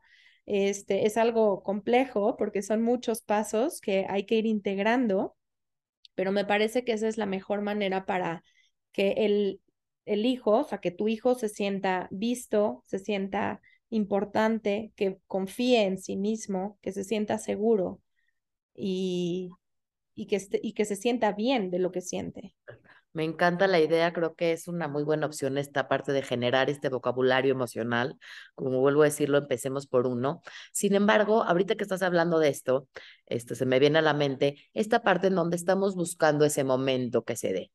Este 0.46 1.06
es 1.06 1.18
algo 1.18 1.62
complejo 1.64 2.36
porque 2.38 2.62
son 2.62 2.82
muchos 2.82 3.22
pasos 3.22 3.82
que 3.82 4.06
hay 4.10 4.26
que 4.26 4.36
ir 4.36 4.46
integrando 4.46 5.36
pero 6.20 6.34
me 6.34 6.44
parece 6.44 6.84
que 6.84 6.92
esa 6.92 7.08
es 7.08 7.16
la 7.18 7.26
mejor 7.26 7.62
manera 7.62 8.06
para 8.06 8.44
que 8.92 9.12
el, 9.20 9.62
el 10.06 10.26
hijo, 10.26 10.52
o 10.52 10.64
sea, 10.66 10.80
que 10.80 10.92
tu 10.92 11.08
hijo 11.08 11.34
se 11.34 11.48
sienta 11.48 12.10
visto, 12.12 12.84
se 12.88 13.00
sienta 13.00 13.62
importante, 13.90 14.92
que 14.98 15.18
confíe 15.28 15.84
en 15.86 15.98
sí 15.98 16.18
mismo, 16.18 16.78
que 16.82 16.92
se 16.92 17.06
sienta 17.06 17.38
seguro 17.38 18.02
y, 18.76 19.52
y, 20.16 20.28
que, 20.28 20.46
y 20.62 20.74
que 20.74 20.86
se 20.86 20.98
sienta 20.98 21.32
bien 21.34 21.72
de 21.72 21.80
lo 21.80 21.92
que 21.94 22.02
siente. 22.02 22.54
Me 23.14 23.24
encanta 23.24 23.68
la 23.68 23.80
idea, 23.80 24.14
creo 24.14 24.36
que 24.36 24.52
es 24.52 24.68
una 24.68 24.88
muy 24.88 25.04
buena 25.04 25.26
opción 25.26 25.58
esta 25.58 25.88
parte 25.88 26.12
de 26.12 26.22
generar 26.22 26.70
este 26.70 26.90
vocabulario 26.90 27.52
emocional. 27.52 28.18
Como 28.54 28.80
vuelvo 28.82 29.02
a 29.02 29.06
decirlo, 29.06 29.40
empecemos 29.40 29.88
por 29.88 30.06
uno. 30.06 30.42
Sin 30.72 30.94
embargo, 30.94 31.44
ahorita 31.44 31.76
que 31.76 31.84
estás 31.84 32.04
hablando 32.04 32.38
de 32.38 32.50
esto, 32.50 32.88
esto 33.26 33.56
se 33.56 33.66
me 33.66 33.80
viene 33.80 34.00
a 34.00 34.04
la 34.04 34.14
mente 34.14 34.58
esta 34.74 35.02
parte 35.02 35.28
en 35.28 35.36
donde 35.36 35.56
estamos 35.56 35.96
buscando 35.96 36.46
ese 36.46 36.64
momento 36.64 37.24
que 37.24 37.36
se 37.36 37.52
dé. 37.52 37.72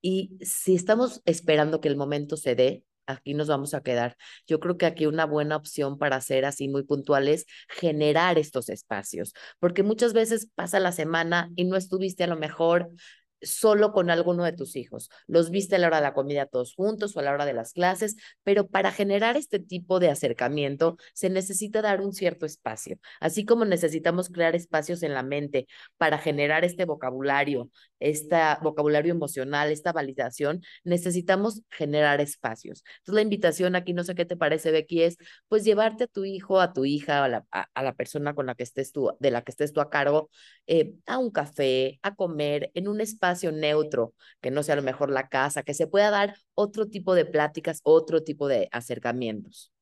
Y 0.00 0.38
si 0.40 0.76
estamos 0.76 1.20
esperando 1.24 1.80
que 1.80 1.88
el 1.88 1.96
momento 1.96 2.36
se 2.36 2.54
dé, 2.54 2.84
aquí 3.06 3.34
nos 3.34 3.48
vamos 3.48 3.74
a 3.74 3.82
quedar. 3.82 4.16
Yo 4.46 4.60
creo 4.60 4.78
que 4.78 4.86
aquí 4.86 5.06
una 5.06 5.26
buena 5.26 5.56
opción 5.56 5.98
para 5.98 6.20
ser 6.20 6.44
así 6.44 6.68
muy 6.68 6.84
puntual 6.84 7.26
es 7.26 7.46
generar 7.68 8.38
estos 8.38 8.68
espacios, 8.68 9.34
porque 9.58 9.82
muchas 9.82 10.12
veces 10.12 10.48
pasa 10.54 10.78
la 10.78 10.92
semana 10.92 11.50
y 11.56 11.64
no 11.64 11.76
estuviste 11.76 12.22
a 12.24 12.28
lo 12.28 12.36
mejor 12.36 12.90
solo 13.40 13.92
con 13.92 14.10
alguno 14.10 14.44
de 14.44 14.52
tus 14.52 14.76
hijos. 14.76 15.10
Los 15.26 15.50
viste 15.50 15.76
a 15.76 15.78
la 15.78 15.88
hora 15.88 15.96
de 15.98 16.02
la 16.02 16.14
comida 16.14 16.46
todos 16.46 16.74
juntos 16.74 17.16
o 17.16 17.20
a 17.20 17.22
la 17.22 17.32
hora 17.32 17.46
de 17.46 17.52
las 17.52 17.72
clases, 17.72 18.16
pero 18.42 18.68
para 18.68 18.92
generar 18.92 19.36
este 19.36 19.58
tipo 19.58 20.00
de 20.00 20.10
acercamiento 20.10 20.96
se 21.14 21.30
necesita 21.30 21.82
dar 21.82 22.00
un 22.00 22.12
cierto 22.12 22.46
espacio, 22.46 22.98
así 23.20 23.44
como 23.44 23.64
necesitamos 23.64 24.28
crear 24.30 24.54
espacios 24.56 25.02
en 25.02 25.14
la 25.14 25.22
mente 25.22 25.66
para 25.96 26.18
generar 26.18 26.64
este 26.64 26.84
vocabulario, 26.84 27.70
este 28.00 28.36
vocabulario 28.62 29.12
emocional, 29.12 29.70
esta 29.70 29.92
validación, 29.92 30.62
necesitamos 30.84 31.62
generar 31.70 32.20
espacios. 32.20 32.84
Entonces 32.98 33.14
la 33.14 33.22
invitación 33.22 33.76
aquí, 33.76 33.92
no 33.92 34.04
sé 34.04 34.14
qué 34.14 34.24
te 34.24 34.36
parece, 34.36 34.70
Becky, 34.70 35.02
es 35.02 35.16
pues 35.48 35.64
llevarte 35.64 36.04
a 36.04 36.06
tu 36.06 36.24
hijo, 36.24 36.60
a 36.60 36.72
tu 36.72 36.84
hija, 36.84 37.24
a 37.24 37.28
la, 37.28 37.44
a, 37.50 37.82
la 37.82 37.94
persona 37.94 38.34
con 38.34 38.46
la 38.46 38.54
que 38.54 38.62
estés 38.62 38.92
tú, 38.92 39.12
de 39.20 39.30
la 39.30 39.42
que 39.42 39.52
estés 39.52 39.72
tú 39.72 39.80
a 39.80 39.90
cargo, 39.90 40.30
eh, 40.66 40.94
a 41.06 41.18
un 41.18 41.30
café, 41.30 41.98
a 42.02 42.14
comer, 42.14 42.70
en 42.74 42.88
un 42.88 43.00
espacio 43.00 43.25
espacio 43.26 43.52
neutro, 43.52 44.14
que 44.40 44.50
no 44.50 44.62
sea 44.62 44.74
a 44.74 44.76
lo 44.76 44.82
mejor 44.82 45.10
la 45.10 45.28
casa, 45.28 45.62
que 45.62 45.74
se 45.74 45.86
pueda 45.86 46.10
dar 46.10 46.36
otro 46.54 46.86
tipo 46.86 47.14
de 47.14 47.24
pláticas, 47.26 47.80
otro 47.84 48.22
tipo 48.22 48.48
de 48.48 48.68
acercamientos. 48.72 49.72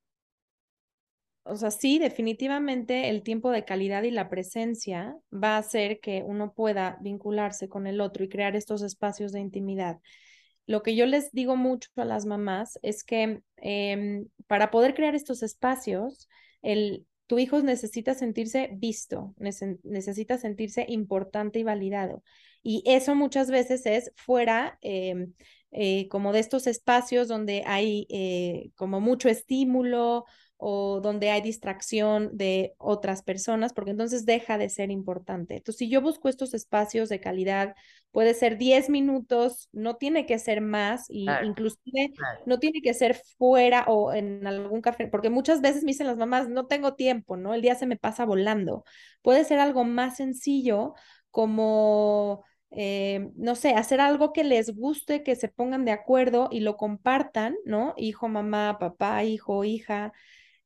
o 1.46 1.56
sea, 1.56 1.70
sí, 1.70 1.98
definitivamente 1.98 3.10
el 3.10 3.22
tiempo 3.22 3.50
de 3.50 3.64
calidad 3.64 4.02
y 4.04 4.10
la 4.10 4.30
presencia 4.30 5.14
va 5.32 5.56
a 5.56 5.58
hacer 5.58 6.00
que 6.00 6.22
uno 6.24 6.54
pueda 6.54 6.98
vincularse 7.02 7.68
con 7.68 7.86
el 7.86 8.00
otro 8.00 8.24
y 8.24 8.28
crear 8.30 8.56
estos 8.56 8.82
espacios 8.82 9.32
de 9.32 9.40
intimidad. 9.40 10.00
Lo 10.66 10.82
que 10.82 10.96
yo 10.96 11.04
les 11.06 11.30
digo 11.32 11.56
mucho 11.56 11.90
a 11.96 12.06
las 12.06 12.24
mamás 12.24 12.78
es 12.82 13.04
que 13.04 13.42
em, 13.56 14.28
para 14.46 14.70
poder 14.70 14.94
crear 14.94 15.14
estos 15.14 15.42
espacios, 15.42 16.28
el, 16.62 17.06
tu 17.26 17.38
hijo 17.38 17.60
necesita 17.60 18.14
sentirse 18.14 18.70
visto, 18.72 19.34
necesita 19.82 20.38
sentirse 20.38 20.86
importante 20.88 21.58
y 21.58 21.62
validado. 21.62 22.22
Y 22.64 22.82
eso 22.86 23.14
muchas 23.14 23.50
veces 23.50 23.84
es 23.84 24.10
fuera 24.16 24.78
em, 24.80 25.34
eh, 25.70 26.08
como 26.08 26.32
de 26.32 26.40
estos 26.40 26.66
espacios 26.66 27.28
donde 27.28 27.62
hay 27.66 28.06
eh, 28.08 28.70
como 28.74 29.00
mucho 29.00 29.28
estímulo 29.28 30.24
o 30.56 31.00
donde 31.02 31.30
hay 31.30 31.42
distracción 31.42 32.30
de 32.32 32.74
otras 32.78 33.22
personas, 33.22 33.74
porque 33.74 33.90
entonces 33.90 34.24
deja 34.24 34.56
de 34.56 34.70
ser 34.70 34.90
importante. 34.90 35.56
Entonces, 35.56 35.78
si 35.78 35.90
yo 35.90 36.00
busco 36.00 36.30
estos 36.30 36.54
espacios 36.54 37.10
de 37.10 37.20
calidad, 37.20 37.74
puede 38.12 38.32
ser 38.32 38.56
10 38.56 38.88
minutos, 38.88 39.68
no 39.72 39.96
tiene 39.96 40.24
que 40.24 40.38
ser 40.38 40.62
más, 40.62 41.04
y 41.10 41.26
inclusive 41.44 42.12
no 42.46 42.58
tiene 42.60 42.80
que 42.80 42.94
ser 42.94 43.20
fuera 43.36 43.84
o 43.88 44.14
en 44.14 44.46
algún 44.46 44.80
café, 44.80 45.06
porque 45.06 45.28
muchas 45.28 45.60
veces 45.60 45.82
me 45.82 45.90
dicen 45.90 46.06
las 46.06 46.16
mamás, 46.16 46.48
no 46.48 46.66
tengo 46.66 46.94
tiempo, 46.94 47.36
¿no? 47.36 47.52
El 47.52 47.60
día 47.60 47.74
se 47.74 47.86
me 47.86 47.96
pasa 47.96 48.24
volando. 48.24 48.84
Puede 49.20 49.44
ser 49.44 49.58
algo 49.58 49.84
más 49.84 50.16
sencillo 50.16 50.94
como... 51.30 52.42
Eh, 52.76 53.30
no 53.36 53.54
sé, 53.54 53.70
hacer 53.70 54.00
algo 54.00 54.32
que 54.32 54.44
les 54.44 54.74
guste, 54.74 55.22
que 55.22 55.36
se 55.36 55.48
pongan 55.48 55.84
de 55.84 55.92
acuerdo 55.92 56.48
y 56.50 56.60
lo 56.60 56.76
compartan, 56.76 57.56
¿no? 57.64 57.94
Hijo, 57.96 58.28
mamá, 58.28 58.78
papá, 58.80 59.24
hijo, 59.24 59.64
hija, 59.64 60.12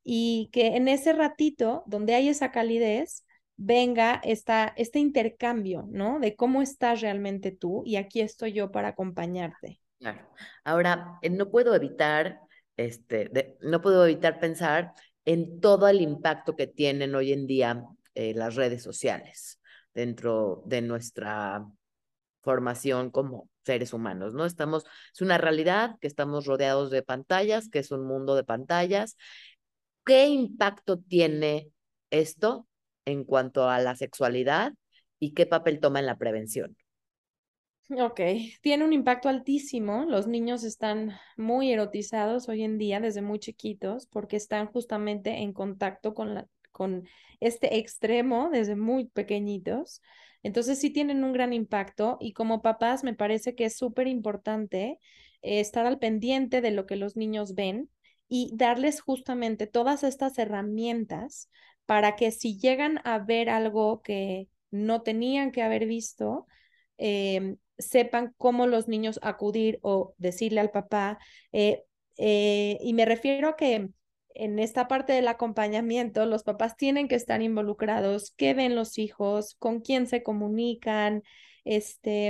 y 0.02 0.48
que 0.52 0.68
en 0.68 0.88
ese 0.88 1.12
ratito 1.12 1.82
donde 1.86 2.14
hay 2.14 2.28
esa 2.28 2.50
calidez 2.50 3.24
venga 3.56 4.20
esta, 4.24 4.72
este 4.76 5.00
intercambio, 5.00 5.86
¿no? 5.90 6.20
De 6.20 6.34
cómo 6.36 6.62
estás 6.62 7.00
realmente 7.00 7.52
tú 7.52 7.82
y 7.84 7.96
aquí 7.96 8.20
estoy 8.20 8.52
yo 8.52 8.70
para 8.70 8.88
acompañarte. 8.88 9.80
Claro. 9.98 10.30
Ahora, 10.64 11.18
eh, 11.22 11.30
no 11.30 11.50
puedo 11.50 11.74
evitar, 11.74 12.40
este, 12.76 13.56
no 13.60 13.82
puedo 13.82 14.06
evitar 14.06 14.38
pensar 14.38 14.92
en 15.24 15.60
todo 15.60 15.88
el 15.88 16.00
impacto 16.00 16.56
que 16.56 16.68
tienen 16.68 17.14
hoy 17.14 17.32
en 17.32 17.46
día 17.46 17.84
eh, 18.14 18.32
las 18.34 18.54
redes 18.54 18.82
sociales 18.82 19.60
dentro 19.92 20.62
de 20.64 20.80
nuestra 20.80 21.66
formación 22.48 23.10
como 23.10 23.50
seres 23.62 23.92
humanos, 23.92 24.32
¿no? 24.32 24.46
Estamos, 24.46 24.86
es 25.12 25.20
una 25.20 25.36
realidad 25.36 25.96
que 26.00 26.06
estamos 26.06 26.46
rodeados 26.46 26.90
de 26.90 27.02
pantallas, 27.02 27.68
que 27.68 27.80
es 27.80 27.90
un 27.90 28.06
mundo 28.06 28.34
de 28.36 28.44
pantallas 28.44 29.16
¿Qué 30.08 30.26
impacto 30.26 30.98
tiene 30.98 31.70
esto 32.08 32.66
en 33.04 33.24
cuanto 33.24 33.68
a 33.68 33.78
la 33.78 33.94
sexualidad 33.94 34.72
y 35.18 35.34
qué 35.34 35.44
papel 35.44 35.80
toma 35.80 36.00
en 36.00 36.06
la 36.06 36.16
prevención? 36.16 36.78
Ok, 37.90 38.18
tiene 38.62 38.86
un 38.86 38.94
impacto 38.94 39.28
altísimo. 39.28 40.06
Los 40.06 40.26
niños 40.26 40.64
están 40.64 41.18
muy 41.36 41.70
erotizados 41.70 42.48
hoy 42.48 42.62
en 42.62 42.78
día 42.78 43.00
desde 43.00 43.20
muy 43.20 43.38
chiquitos 43.38 44.06
porque 44.06 44.36
están 44.36 44.68
justamente 44.68 45.42
en 45.42 45.52
contacto 45.52 46.14
con, 46.14 46.32
la, 46.32 46.46
con 46.72 47.06
este 47.40 47.76
extremo 47.76 48.48
desde 48.50 48.76
muy 48.76 49.08
pequeñitos. 49.08 50.00
Entonces 50.42 50.78
sí 50.78 50.90
tienen 50.90 51.24
un 51.24 51.32
gran 51.32 51.52
impacto 51.52 52.16
y 52.20 52.32
como 52.32 52.62
papás 52.62 53.04
me 53.04 53.14
parece 53.14 53.54
que 53.54 53.64
es 53.66 53.76
súper 53.76 54.06
importante 54.06 54.98
eh, 55.42 55.60
estar 55.60 55.86
al 55.86 55.98
pendiente 55.98 56.60
de 56.60 56.70
lo 56.70 56.86
que 56.86 56.96
los 56.96 57.16
niños 57.16 57.54
ven 57.54 57.90
y 58.28 58.52
darles 58.54 59.00
justamente 59.00 59.66
todas 59.66 60.04
estas 60.04 60.38
herramientas 60.38 61.50
para 61.86 62.16
que 62.16 62.30
si 62.30 62.58
llegan 62.58 63.00
a 63.04 63.18
ver 63.18 63.48
algo 63.48 64.02
que 64.02 64.48
no 64.70 65.02
tenían 65.02 65.50
que 65.52 65.62
haber 65.62 65.86
visto, 65.86 66.46
em, 66.98 67.56
sepan 67.78 68.34
cómo 68.36 68.66
los 68.66 68.88
niños 68.88 69.18
acudir 69.22 69.78
o 69.82 70.14
decirle 70.18 70.60
al 70.60 70.70
papá. 70.70 71.18
Eh, 71.52 71.84
eh, 72.18 72.78
y 72.82 72.92
me 72.92 73.04
refiero 73.04 73.48
a 73.48 73.56
que 73.56 73.88
en 74.38 74.58
esta 74.60 74.88
parte 74.88 75.12
del 75.12 75.28
acompañamiento, 75.28 76.24
los 76.24 76.44
papás 76.44 76.76
tienen 76.76 77.08
que 77.08 77.16
estar 77.16 77.42
involucrados, 77.42 78.32
qué 78.36 78.54
ven 78.54 78.76
los 78.76 78.96
hijos, 78.96 79.56
con 79.58 79.80
quién 79.80 80.06
se 80.06 80.22
comunican, 80.22 81.22
este, 81.64 82.28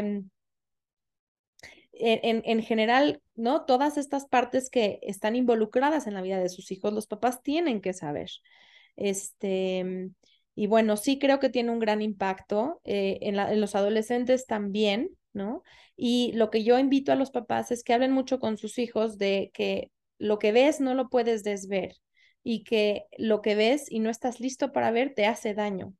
en, 1.93 2.43
en, 2.45 2.63
general, 2.63 3.23
¿no? 3.35 3.65
Todas 3.67 3.99
estas 3.99 4.27
partes 4.27 4.71
que 4.71 4.99
están 5.03 5.37
involucradas 5.37 6.07
en 6.07 6.15
la 6.15 6.23
vida 6.23 6.39
de 6.39 6.49
sus 6.49 6.71
hijos, 6.71 6.93
los 6.93 7.07
papás 7.07 7.43
tienen 7.43 7.81
que 7.83 7.93
saber. 7.93 8.31
Este, 8.97 10.11
y 10.55 10.67
bueno, 10.67 10.97
sí 10.97 11.19
creo 11.19 11.39
que 11.41 11.51
tiene 11.51 11.71
un 11.71 11.79
gran 11.79 12.01
impacto 12.01 12.81
eh, 12.85 13.19
en, 13.23 13.39
en, 13.39 13.61
los 13.61 13.75
adolescentes 13.75 14.47
también, 14.47 15.11
¿no? 15.35 15.63
Y 15.95 16.33
lo 16.33 16.51
que 16.51 16.65
yo 16.65 16.79
invito 16.79 17.13
a 17.13 17.17
los 17.17 17.31
papás 17.31 17.71
es 17.71 17.85
que 17.85 17.93
hablen 17.93 18.13
mucho 18.13 18.39
con 18.41 18.57
sus 18.57 18.79
hijos 18.79 19.19
de 19.19 19.51
que 19.53 19.91
lo 20.19 20.39
que 20.39 20.53
ves 20.53 20.81
no 20.81 20.95
lo 20.95 21.09
puedes 21.09 21.43
desver 21.45 21.97
y 22.43 22.65
que 22.65 23.07
lo 23.19 23.43
que 23.43 23.55
ves 23.55 23.91
y 23.91 24.01
no 24.01 24.11
estás 24.11 24.41
listo 24.41 24.73
para 24.73 24.91
ver 24.91 25.15
te 25.15 25.27
hace 25.27 25.55
daño. 25.55 25.95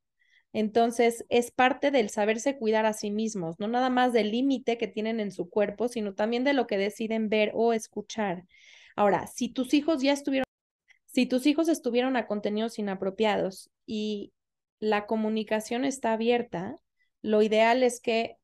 Entonces, 0.51 1.25
es 1.29 1.51
parte 1.51 1.91
del 1.91 2.09
saberse 2.09 2.57
cuidar 2.57 2.85
a 2.85 2.93
sí 2.93 3.11
mismos, 3.11 3.59
no 3.59 3.67
nada 3.67 3.89
más 3.89 4.13
del 4.13 4.31
límite 4.31 4.77
que 4.77 4.87
tienen 4.87 5.19
en 5.19 5.31
su 5.31 5.49
cuerpo, 5.49 5.87
sino 5.87 6.15
también 6.15 6.43
de 6.43 6.53
lo 6.53 6.65
que 6.65 6.77
deciden 6.77 7.29
ver 7.29 7.51
o 7.53 7.73
escuchar. 7.73 8.45
Ahora, 8.95 9.27
si 9.27 9.49
tus 9.49 9.73
hijos 9.73 10.01
ya 10.01 10.11
estuvieron, 10.11 10.45
si 11.05 11.25
tus 11.27 11.45
hijos 11.45 11.69
estuvieron 11.69 12.15
a 12.17 12.25
contenidos 12.25 12.79
inapropiados 12.79 13.69
y 13.85 14.33
la 14.79 15.05
comunicación 15.05 15.85
está 15.85 16.13
abierta, 16.13 16.75
lo 17.21 17.41
ideal 17.41 17.83
es 17.83 17.99
que 17.99 18.37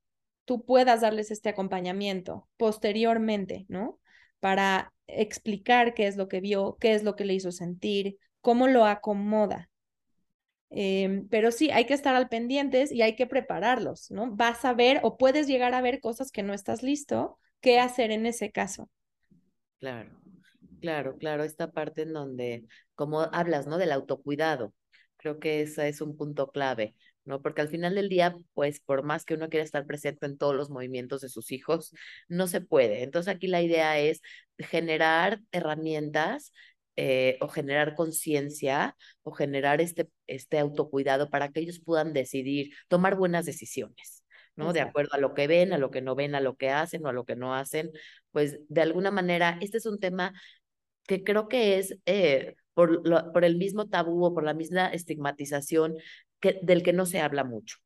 tú 0.46 0.64
puedas 0.64 1.02
darles 1.02 1.32
este 1.32 1.50
acompañamiento 1.50 2.48
posteriormente, 2.58 3.66
¿no? 3.68 4.00
Para 4.46 4.94
explicar 5.08 5.94
qué 5.96 6.08
es 6.08 6.18
lo 6.18 6.28
que 6.30 6.42
vio, 6.42 6.78
qué 6.80 6.94
es 6.96 7.04
lo 7.04 7.16
que 7.16 7.26
le 7.26 7.34
hizo 7.36 7.52
sentir, 7.52 8.18
cómo 8.42 8.68
lo 8.68 8.86
acomoda, 8.86 9.70
Em, 10.70 11.28
pero 11.30 11.52
sí, 11.52 11.70
hay 11.72 11.86
que 11.86 11.94
estar 11.94 12.16
al 12.16 12.28
pendientes 12.30 12.92
y 12.92 13.02
hay 13.02 13.16
que 13.16 13.28
prepararlos, 13.28 14.12
¿no? 14.12 14.36
Vas 14.36 14.66
a 14.66 14.74
ver 14.74 15.00
o 15.04 15.18
puedes 15.18 15.48
llegar 15.48 15.74
a 15.74 15.82
ver 15.82 16.00
cosas 16.02 16.32
que 16.32 16.44
no 16.44 16.54
estás 16.54 16.84
listo, 16.84 17.40
¿qué 17.62 17.80
hacer 17.80 18.12
en 18.12 18.26
ese 18.26 18.52
caso? 18.52 18.90
Claro, 19.80 20.10
claro, 20.82 21.18
claro, 21.18 21.44
esta 21.44 21.72
parte 21.72 22.04
en 22.04 22.14
donde, 22.14 22.66
como 22.96 23.22
hablas, 23.22 23.68
¿no? 23.68 23.78
Del 23.78 23.92
autocuidado, 23.92 24.74
creo 25.18 25.40
que 25.40 25.62
ese 25.62 25.88
es 25.90 26.02
un 26.02 26.18
punto 26.18 26.48
clave, 26.52 26.96
¿no? 27.26 27.42
Porque 27.42 27.62
al 27.62 27.68
final 27.68 27.96
del 27.96 28.10
día, 28.10 28.36
pues 28.54 28.80
por 28.80 29.04
más 29.04 29.26
que 29.26 29.34
uno 29.34 29.50
quiera 29.50 29.64
estar 29.64 29.86
presente 29.86 30.26
en 30.26 30.38
todos 30.38 30.56
los 30.56 30.70
movimientos 30.70 31.22
de 31.22 31.30
sus 31.30 31.52
hijos, 31.52 31.94
no 32.28 32.48
se 32.48 32.62
puede. 32.62 33.04
Entonces 33.04 33.34
aquí 33.34 33.48
la 33.48 33.62
idea 33.62 34.00
es 34.00 34.22
generar 34.58 35.42
herramientas 35.52 36.54
eh, 36.98 37.38
o 37.42 37.50
generar 37.50 37.94
conciencia 37.96 38.96
o 39.24 39.32
generar 39.32 39.82
este, 39.82 40.08
este 40.28 40.60
autocuidado 40.60 41.30
para 41.30 41.50
que 41.50 41.60
ellos 41.60 41.82
puedan 41.84 42.14
decidir, 42.14 42.74
tomar 42.88 43.16
buenas 43.16 43.46
decisiones, 43.46 44.24
¿no? 44.56 44.72
De 44.72 44.80
acuerdo 44.80 45.16
a 45.16 45.18
lo 45.18 45.34
que 45.34 45.48
ven, 45.48 45.74
a 45.74 45.78
lo 45.78 45.92
que 45.92 46.02
no 46.02 46.16
ven, 46.16 46.36
a 46.36 46.40
lo 46.40 46.56
que 46.56 46.70
hacen 46.70 47.06
o 47.06 47.10
a 47.10 47.14
lo 47.14 47.26
que 47.26 47.36
no 47.36 47.54
hacen, 47.54 47.92
pues 48.32 48.60
de 48.70 48.82
alguna 48.82 49.12
manera, 49.12 49.58
este 49.62 49.78
es 49.78 49.86
un 49.86 50.00
tema 50.00 50.34
que 51.06 51.24
creo 51.24 51.50
que 51.50 51.80
es 51.80 51.98
eh, 52.06 52.56
por, 52.74 53.04
por 53.34 53.44
el 53.46 53.58
mismo 53.58 53.88
tabú 53.88 54.26
o 54.26 54.34
por 54.34 54.44
la 54.44 54.54
misma 54.54 54.88
estigmatización 54.88 55.96
del 56.62 56.84
que 56.84 56.94
no 56.94 57.06
se 57.06 57.20
habla 57.20 57.44
mucho 57.44 57.78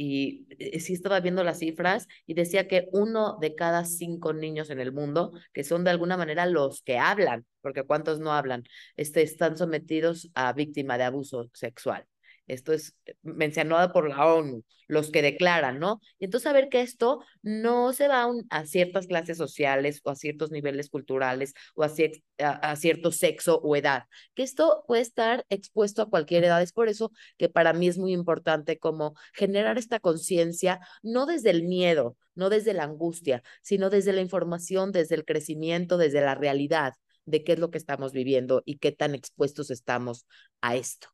y 0.00 0.46
eh, 0.58 0.80
sí 0.80 0.94
estaba 0.94 1.20
viendo 1.20 1.44
las 1.44 1.58
cifras 1.58 2.08
y 2.26 2.32
decía 2.32 2.66
que 2.68 2.88
uno 2.92 3.36
de 3.38 3.54
cada 3.54 3.84
cinco 3.84 4.32
niños 4.32 4.70
en 4.70 4.80
el 4.80 4.92
mundo, 4.92 5.32
que 5.52 5.62
son 5.62 5.84
de 5.84 5.90
alguna 5.90 6.16
manera 6.16 6.46
los 6.46 6.80
que 6.82 6.98
hablan, 6.98 7.44
porque 7.60 7.82
cuántos 7.82 8.18
no 8.18 8.32
hablan, 8.32 8.64
este, 8.96 9.20
están 9.22 9.58
sometidos 9.58 10.30
a 10.34 10.54
víctima 10.54 10.96
de 10.96 11.04
abuso 11.04 11.50
sexual. 11.52 12.06
Esto 12.50 12.72
es 12.72 12.96
eh, 13.06 13.14
mencionado 13.22 13.92
por 13.92 14.08
la 14.08 14.26
ONU, 14.26 14.64
los 14.88 15.10
que 15.10 15.22
declaran, 15.22 15.78
¿no? 15.78 16.00
Y 16.18 16.24
entonces 16.24 16.44
saber 16.44 16.68
que 16.68 16.80
esto 16.80 17.20
no 17.42 17.92
se 17.92 18.08
va 18.08 18.28
a, 18.50 18.66
ciertas 18.66 19.06
clases 19.06 19.38
sociales 19.38 20.00
o 20.04 20.10
a 20.10 20.16
ciertos 20.16 20.50
niveles 20.50 20.90
culturales 20.90 21.54
o 21.74 21.84
a, 21.84 21.90
a, 22.38 22.76
cierto 22.76 23.12
sexo 23.12 23.60
o 23.62 23.76
edad, 23.76 24.04
que 24.34 24.42
esto 24.42 24.84
puede 24.88 25.02
estar 25.02 25.46
expuesto 25.48 26.02
a 26.02 26.10
cualquier 26.10 26.44
edad. 26.44 26.60
Es 26.60 26.72
por 26.72 26.88
eso 26.88 27.12
que 27.38 27.48
para 27.48 27.72
mí 27.72 27.86
es 27.88 27.98
muy 27.98 28.12
importante 28.12 28.78
como 28.78 29.14
generar 29.32 29.78
esta 29.78 30.00
conciencia, 30.00 30.80
no 31.02 31.26
desde 31.26 31.50
el 31.50 31.62
miedo, 31.64 32.16
no 32.34 32.50
desde 32.50 32.74
la 32.74 32.84
angustia, 32.84 33.42
sino 33.62 33.90
desde 33.90 34.12
la 34.12 34.22
información, 34.22 34.90
desde 34.92 35.14
el 35.14 35.24
crecimiento, 35.24 35.98
desde 35.98 36.20
la 36.20 36.34
realidad 36.34 36.94
de 37.26 37.44
qué 37.44 37.52
es 37.52 37.58
lo 37.60 37.70
que 37.70 37.78
estamos 37.78 38.12
viviendo 38.12 38.62
y 38.64 38.78
qué 38.78 38.90
tan 38.92 39.14
expuestos 39.14 39.70
estamos 39.70 40.26
a 40.60 40.74
esto. 40.76 41.08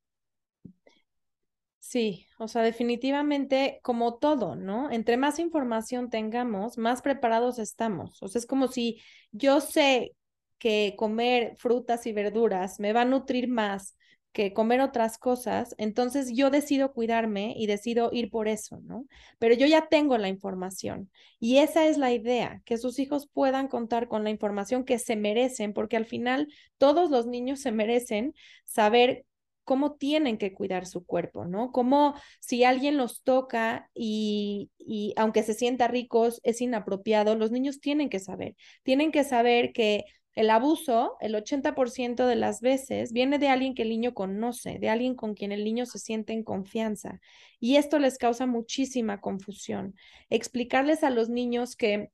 Sí, 1.89 2.27
o 2.39 2.49
sea, 2.49 2.63
definitivamente 2.63 3.79
como 3.83 4.17
todo, 4.19 4.57
¿no? 4.57 4.91
Entre 4.91 5.17
más 5.17 5.39
información 5.39 6.11
tengamos, 6.11 6.79
más 6.79 7.01
preparados 7.01 7.59
estamos. 7.61 8.21
O 8.23 8.29
sea, 8.29 8.41
es 8.41 8.47
como 8.47 8.67
si 8.69 9.01
yo 9.31 9.61
sé 9.61 10.13
que 10.59 10.95
comer 10.99 11.55
frutas 11.57 12.07
y 12.07 12.13
verduras 12.13 12.81
me 12.81 12.93
va 12.93 13.03
a 13.03 13.05
nutrir 13.05 13.49
más 13.49 13.97
que 14.33 14.53
comer 14.53 14.81
otras 14.81 15.17
cosas, 15.17 15.75
entonces 15.79 16.33
yo 16.35 16.51
decido 16.51 16.93
cuidarme 16.93 17.55
y 17.57 17.67
decido 17.67 18.11
ir 18.13 18.31
por 18.31 18.49
eso, 18.49 18.81
¿no? 18.83 19.07
Pero 19.39 19.55
yo 19.55 19.67
ya 19.67 19.87
tengo 19.89 20.19
la 20.19 20.29
información 20.29 21.11
y 21.39 21.59
esa 21.59 21.87
es 21.87 21.97
la 21.99 22.13
idea, 22.13 22.61
que 22.67 22.77
sus 22.79 22.99
hijos 22.99 23.29
puedan 23.33 23.69
contar 23.69 24.09
con 24.09 24.25
la 24.25 24.31
información 24.31 24.85
que 24.85 24.99
se 24.99 25.17
merecen, 25.17 25.73
porque 25.73 25.97
al 25.97 26.05
final 26.05 26.49
todos 26.79 27.11
los 27.11 27.27
niños 27.27 27.61
se 27.61 27.73
merecen 27.73 28.35
saber 28.65 29.25
cómo 29.67 29.97
tienen 29.97 30.39
que 30.39 30.55
cuidar 30.55 30.87
su 30.87 31.05
cuerpo, 31.05 31.45
¿no? 31.45 31.73
Cómo 31.73 32.15
si 32.41 32.65
alguien 32.65 32.97
los 32.97 33.23
toca 33.23 33.91
y, 33.95 34.71
y 34.79 35.13
aunque 35.17 35.43
se 35.43 35.53
sienta 35.53 35.89
ricos 35.89 36.41
es 36.45 36.63
inapropiado, 36.63 37.35
los 37.37 37.51
niños 37.51 37.81
tienen 37.81 38.09
que 38.09 38.21
saber, 38.21 38.57
tienen 38.85 39.13
que 39.13 39.25
saber 39.25 39.73
que 39.75 40.05
el 40.37 40.51
abuso, 40.51 41.17
el 41.21 41.35
80% 41.35 42.27
de 42.27 42.37
las 42.37 42.61
veces, 42.61 43.13
viene 43.13 43.39
de 43.39 43.49
alguien 43.49 43.75
que 43.75 43.83
el 43.83 43.89
niño 43.89 44.15
conoce, 44.15 44.79
de 44.79 44.91
alguien 44.91 45.15
con 45.17 45.35
quien 45.35 45.51
el 45.51 45.65
niño 45.65 45.87
se 45.87 45.99
siente 45.99 46.35
en 46.35 46.45
confianza. 46.45 47.21
Y 47.59 47.77
esto 47.77 47.99
les 47.99 48.19
causa 48.19 48.47
muchísima 48.47 49.21
confusión. 49.21 49.95
Explicarles 50.29 51.03
a 51.05 51.11
los 51.11 51.31
niños 51.31 51.75
que 51.75 52.11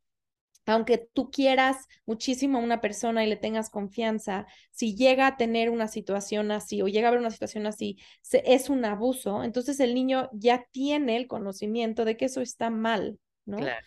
aunque 0.67 0.99
tú 1.13 1.31
quieras 1.31 1.89
muchísimo 2.07 2.59
a 2.59 2.63
una 2.63 2.81
persona 2.81 3.25
y 3.25 3.29
le 3.29 3.37
tengas 3.37 3.71
confianza, 3.71 4.47
si 4.71 4.95
llega 4.95 5.27
a 5.27 5.37
tener 5.37 5.71
una 5.71 5.89
situación 5.89 6.51
así 6.51 6.83
o 6.83 6.89
llega 6.89 7.09
a 7.09 7.11
haber 7.11 7.21
una 7.21 7.31
situación 7.31 7.67
así, 7.67 7.99
es 8.33 8.69
un 8.71 8.85
abuso, 8.85 9.43
entonces 9.45 9.81
el 9.81 9.95
niño 9.95 10.29
ya 10.33 10.67
tiene 10.71 11.17
el 11.17 11.27
conocimiento 11.27 12.05
de 12.05 12.17
que 12.17 12.27
eso 12.27 12.41
está 12.41 12.71
mal, 12.71 13.19
¿no? 13.45 13.59
Claro 13.59 13.85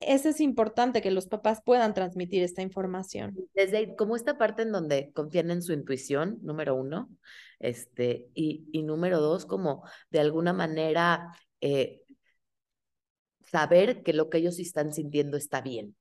eso 0.00 0.28
es 0.28 0.40
importante 0.40 1.02
que 1.02 1.10
los 1.10 1.26
papás 1.26 1.60
puedan 1.64 1.94
transmitir 1.94 2.42
esta 2.42 2.62
información. 2.62 3.36
Desde 3.54 3.96
como 3.96 4.14
esta 4.14 4.38
parte 4.38 4.62
en 4.62 4.72
donde 4.72 5.10
confían 5.12 5.50
en 5.50 5.62
su 5.62 5.72
intuición, 5.72 6.38
número 6.42 6.74
uno, 6.76 7.08
este, 7.58 8.28
y, 8.34 8.68
y 8.70 8.82
número 8.82 9.20
dos, 9.20 9.44
como 9.44 9.82
de 10.10 10.20
alguna 10.20 10.52
manera 10.52 11.32
eh, 11.60 12.02
saber 13.50 14.02
que 14.02 14.12
lo 14.12 14.30
que 14.30 14.38
ellos 14.38 14.58
están 14.58 14.92
sintiendo 14.92 15.36
está 15.36 15.60
bien. 15.60 15.96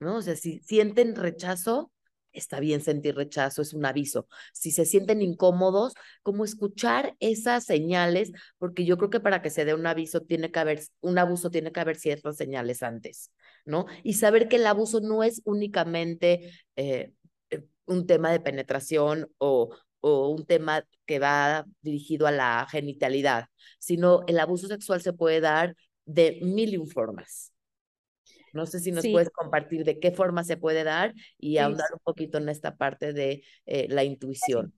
¿No? 0.00 0.16
O 0.16 0.22
sea, 0.22 0.36
si 0.36 0.60
sienten 0.60 1.14
rechazo, 1.14 1.92
está 2.32 2.60
bien 2.60 2.80
sentir 2.80 3.16
rechazo, 3.16 3.62
es 3.62 3.74
un 3.74 3.84
aviso. 3.84 4.28
Si 4.52 4.70
se 4.70 4.84
sienten 4.84 5.22
incómodos, 5.22 5.94
como 6.22 6.44
escuchar 6.44 7.16
esas 7.20 7.64
señales, 7.64 8.32
porque 8.58 8.84
yo 8.84 8.96
creo 8.96 9.10
que 9.10 9.20
para 9.20 9.42
que 9.42 9.50
se 9.50 9.64
dé 9.64 9.74
un 9.74 9.86
aviso 9.86 10.22
tiene 10.22 10.50
que 10.50 10.58
haber, 10.58 10.80
un 11.00 11.18
abuso 11.18 11.50
tiene 11.50 11.72
que 11.72 11.80
haber 11.80 11.96
ciertas 11.96 12.36
señales 12.36 12.82
antes, 12.82 13.32
¿no? 13.64 13.86
Y 14.02 14.14
saber 14.14 14.48
que 14.48 14.56
el 14.56 14.66
abuso 14.66 15.00
no 15.00 15.22
es 15.22 15.42
únicamente 15.44 16.50
eh, 16.76 17.12
eh, 17.50 17.66
un 17.86 18.06
tema 18.06 18.30
de 18.30 18.40
penetración 18.40 19.30
o, 19.38 19.70
o 20.00 20.28
un 20.28 20.44
tema 20.44 20.84
que 21.06 21.18
va 21.18 21.66
dirigido 21.82 22.26
a 22.26 22.32
la 22.32 22.66
genitalidad, 22.70 23.46
sino 23.78 24.20
el 24.26 24.38
abuso 24.38 24.66
sexual 24.66 25.02
se 25.02 25.12
puede 25.12 25.40
dar 25.40 25.76
de 26.04 26.38
mil 26.42 26.80
formas. 26.86 27.52
No 28.52 28.66
sé 28.66 28.80
si 28.80 28.90
nos 28.90 29.06
puedes 29.06 29.30
compartir 29.30 29.84
de 29.84 30.00
qué 30.00 30.10
forma 30.10 30.44
se 30.44 30.56
puede 30.56 30.84
dar 30.84 31.14
y 31.38 31.58
ahondar 31.58 31.86
un 31.92 32.00
poquito 32.02 32.38
en 32.38 32.48
esta 32.48 32.76
parte 32.76 33.12
de 33.12 33.44
eh, 33.66 33.86
la 33.88 34.04
intuición. 34.04 34.74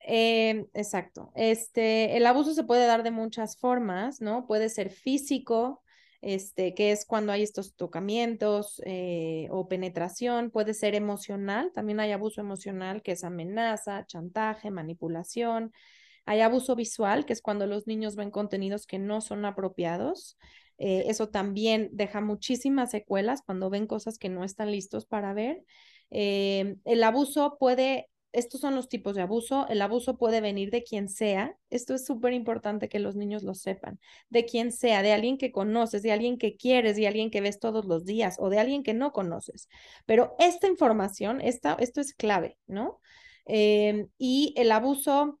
Em, 0.00 0.66
exacto. 0.72 1.30
Este, 1.34 2.16
el 2.16 2.24
abuso 2.26 2.54
se 2.54 2.64
puede 2.64 2.86
dar 2.86 3.02
de 3.02 3.10
muchas 3.10 3.58
formas, 3.58 4.20
¿no? 4.20 4.46
Puede 4.46 4.70
ser 4.70 4.90
físico, 4.90 5.82
este, 6.20 6.74
que 6.74 6.92
es 6.92 7.06
cuando 7.06 7.32
hay 7.32 7.42
estos 7.42 7.74
tocamientos 7.74 8.80
eh, 8.84 9.48
o 9.50 9.68
penetración, 9.68 10.50
puede 10.50 10.74
ser 10.74 10.94
emocional, 10.94 11.72
también 11.74 12.00
hay 12.00 12.12
abuso 12.12 12.40
emocional, 12.40 13.02
que 13.02 13.12
es 13.12 13.24
amenaza, 13.24 14.04
chantaje, 14.06 14.70
manipulación. 14.70 15.72
Hay 16.26 16.40
abuso 16.40 16.76
visual, 16.76 17.24
que 17.24 17.32
es 17.32 17.42
cuando 17.42 17.66
los 17.66 17.86
niños 17.86 18.14
ven 18.16 18.30
contenidos 18.30 18.86
que 18.86 18.98
no 18.98 19.20
son 19.20 19.44
apropiados. 19.44 20.38
Eh, 20.78 21.04
eso 21.08 21.28
también 21.28 21.88
deja 21.92 22.20
muchísimas 22.20 22.90
secuelas 22.90 23.42
cuando 23.42 23.70
ven 23.70 23.86
cosas 23.86 24.18
que 24.18 24.28
no 24.28 24.44
están 24.44 24.70
listos 24.70 25.06
para 25.06 25.32
ver. 25.32 25.64
Eh, 26.10 26.76
el 26.84 27.02
abuso 27.02 27.56
puede, 27.58 28.09
estos 28.32 28.60
son 28.60 28.74
los 28.74 28.88
tipos 28.88 29.16
de 29.16 29.22
abuso, 29.22 29.66
el 29.68 29.82
abuso 29.82 30.16
puede 30.16 30.40
venir 30.40 30.70
de 30.70 30.82
quien 30.82 31.08
sea, 31.08 31.56
esto 31.68 31.94
es 31.94 32.04
súper 32.06 32.32
importante 32.32 32.88
que 32.88 32.98
los 32.98 33.16
niños 33.16 33.42
lo 33.42 33.54
sepan, 33.54 33.98
de 34.28 34.44
quien 34.44 34.72
sea, 34.72 35.02
de 35.02 35.12
alguien 35.12 35.38
que 35.38 35.52
conoces, 35.52 36.02
de 36.02 36.12
alguien 36.12 36.38
que 36.38 36.56
quieres, 36.56 36.96
de 36.96 37.08
alguien 37.08 37.30
que 37.30 37.40
ves 37.40 37.58
todos 37.58 37.84
los 37.86 38.04
días 38.04 38.36
o 38.38 38.48
de 38.48 38.58
alguien 38.58 38.82
que 38.82 38.94
no 38.94 39.12
conoces. 39.12 39.68
Pero 40.06 40.36
esta 40.38 40.68
información, 40.68 41.40
esta, 41.40 41.76
esto 41.80 42.00
es 42.00 42.14
clave, 42.14 42.56
¿no? 42.66 43.00
Eh, 43.46 44.06
y 44.18 44.54
el 44.56 44.70
abuso 44.72 45.40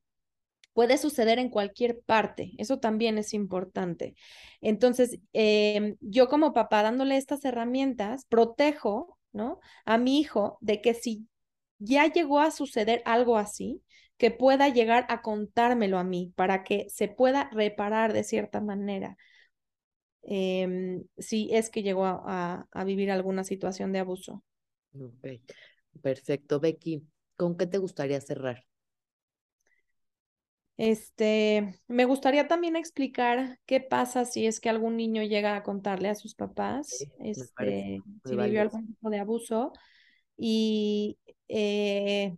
puede 0.72 0.98
suceder 0.98 1.38
en 1.38 1.50
cualquier 1.50 2.00
parte, 2.00 2.52
eso 2.58 2.78
también 2.78 3.18
es 3.18 3.34
importante. 3.34 4.14
Entonces, 4.60 5.18
em, 5.32 5.96
yo 6.00 6.28
como 6.28 6.52
papá 6.52 6.82
dándole 6.82 7.16
estas 7.16 7.44
herramientas, 7.44 8.24
protejo, 8.26 9.18
¿no? 9.32 9.60
A 9.84 9.98
mi 9.98 10.18
hijo 10.20 10.58
de 10.60 10.80
que 10.80 10.94
si 10.94 11.26
ya 11.80 12.06
llegó 12.06 12.38
a 12.38 12.52
suceder 12.52 13.02
algo 13.04 13.36
así, 13.36 13.82
que 14.16 14.30
pueda 14.30 14.68
llegar 14.68 15.06
a 15.08 15.22
contármelo 15.22 15.98
a 15.98 16.04
mí 16.04 16.32
para 16.36 16.62
que 16.62 16.86
se 16.90 17.08
pueda 17.08 17.48
reparar 17.52 18.12
de 18.12 18.22
cierta 18.22 18.60
manera. 18.60 19.16
Em, 20.22 21.04
si 21.16 21.48
es 21.52 21.70
que 21.70 21.82
llegó 21.82 22.04
a, 22.04 22.68
a, 22.70 22.84
vivir 22.84 23.10
alguna 23.10 23.42
situación 23.42 23.92
de 23.92 24.00
abuso. 24.00 24.44
Perfecto, 26.02 26.60
Becky. 26.60 27.06
¿Con 27.36 27.56
qué 27.56 27.66
te 27.66 27.78
gustaría 27.78 28.20
cerrar? 28.20 28.64
Este, 30.76 31.74
me 31.88 32.06
gustaría 32.06 32.48
también 32.48 32.74
explicar 32.74 33.58
qué 33.66 33.80
pasa 33.80 34.24
si 34.24 34.46
es 34.46 34.60
que 34.60 34.70
algún 34.70 34.96
niño 34.96 35.22
llega 35.22 35.54
a 35.54 35.62
contarle 35.62 36.08
a 36.08 36.14
sus 36.14 36.34
papás, 36.34 37.06
este, 37.18 38.00
si 38.24 38.36
vivió 38.36 38.62
algún 38.62 38.86
tipo 38.86 39.10
de 39.10 39.18
abuso. 39.18 39.72
Y 40.42 41.18
eh, 41.48 42.34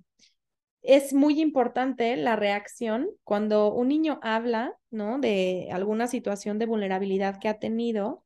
es 0.83 1.15
muy 1.15 1.41
importante 1.41 2.17
la 2.17 2.35
reacción 2.35 3.09
cuando 3.23 3.73
un 3.73 3.88
niño 3.88 4.19
habla, 4.23 4.77
¿no? 4.91 5.21
De 5.21 5.69
alguna 5.71 6.09
situación 6.09 6.59
de 6.59 6.67
vulnerabilidad 6.67 7.38
que 7.38 7.49
ha 7.49 7.61
tenido. 7.61 8.25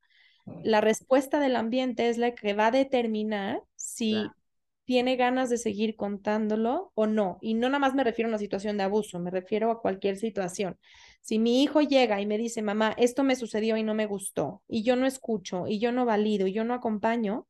La 0.62 0.80
respuesta 0.80 1.40
del 1.40 1.56
ambiente 1.56 2.08
es 2.08 2.16
la 2.16 2.34
que 2.34 2.54
va 2.54 2.68
a 2.68 2.70
determinar 2.70 3.60
si 3.74 4.16
tiene 4.86 5.16
ganas 5.16 5.50
de 5.50 5.58
seguir 5.58 5.96
contándolo 5.96 6.92
o 6.94 7.06
no. 7.06 7.36
Y 7.42 7.52
no 7.54 7.68
nada 7.68 7.80
más 7.80 7.94
me 7.94 8.04
refiero 8.04 8.28
a 8.28 8.30
una 8.30 8.38
situación 8.38 8.78
de 8.78 8.84
abuso, 8.84 9.18
me 9.18 9.30
refiero 9.30 9.70
a 9.70 9.82
cualquier 9.82 10.16
situación. 10.16 10.78
Si 11.20 11.38
mi 11.38 11.62
hijo 11.62 11.82
llega 11.82 12.20
y 12.22 12.26
me 12.26 12.38
dice, 12.38 12.62
mamá, 12.62 12.94
esto 12.96 13.24
me 13.24 13.36
sucedió 13.36 13.76
y 13.76 13.82
no 13.82 13.94
me 13.94 14.06
gustó, 14.06 14.62
y 14.68 14.84
yo 14.84 14.96
no 14.96 15.06
escucho, 15.06 15.66
y 15.66 15.80
yo 15.80 15.92
no 15.92 16.06
valido, 16.06 16.46
y 16.46 16.52
yo 16.52 16.64
no 16.64 16.72
acompaño, 16.72 17.46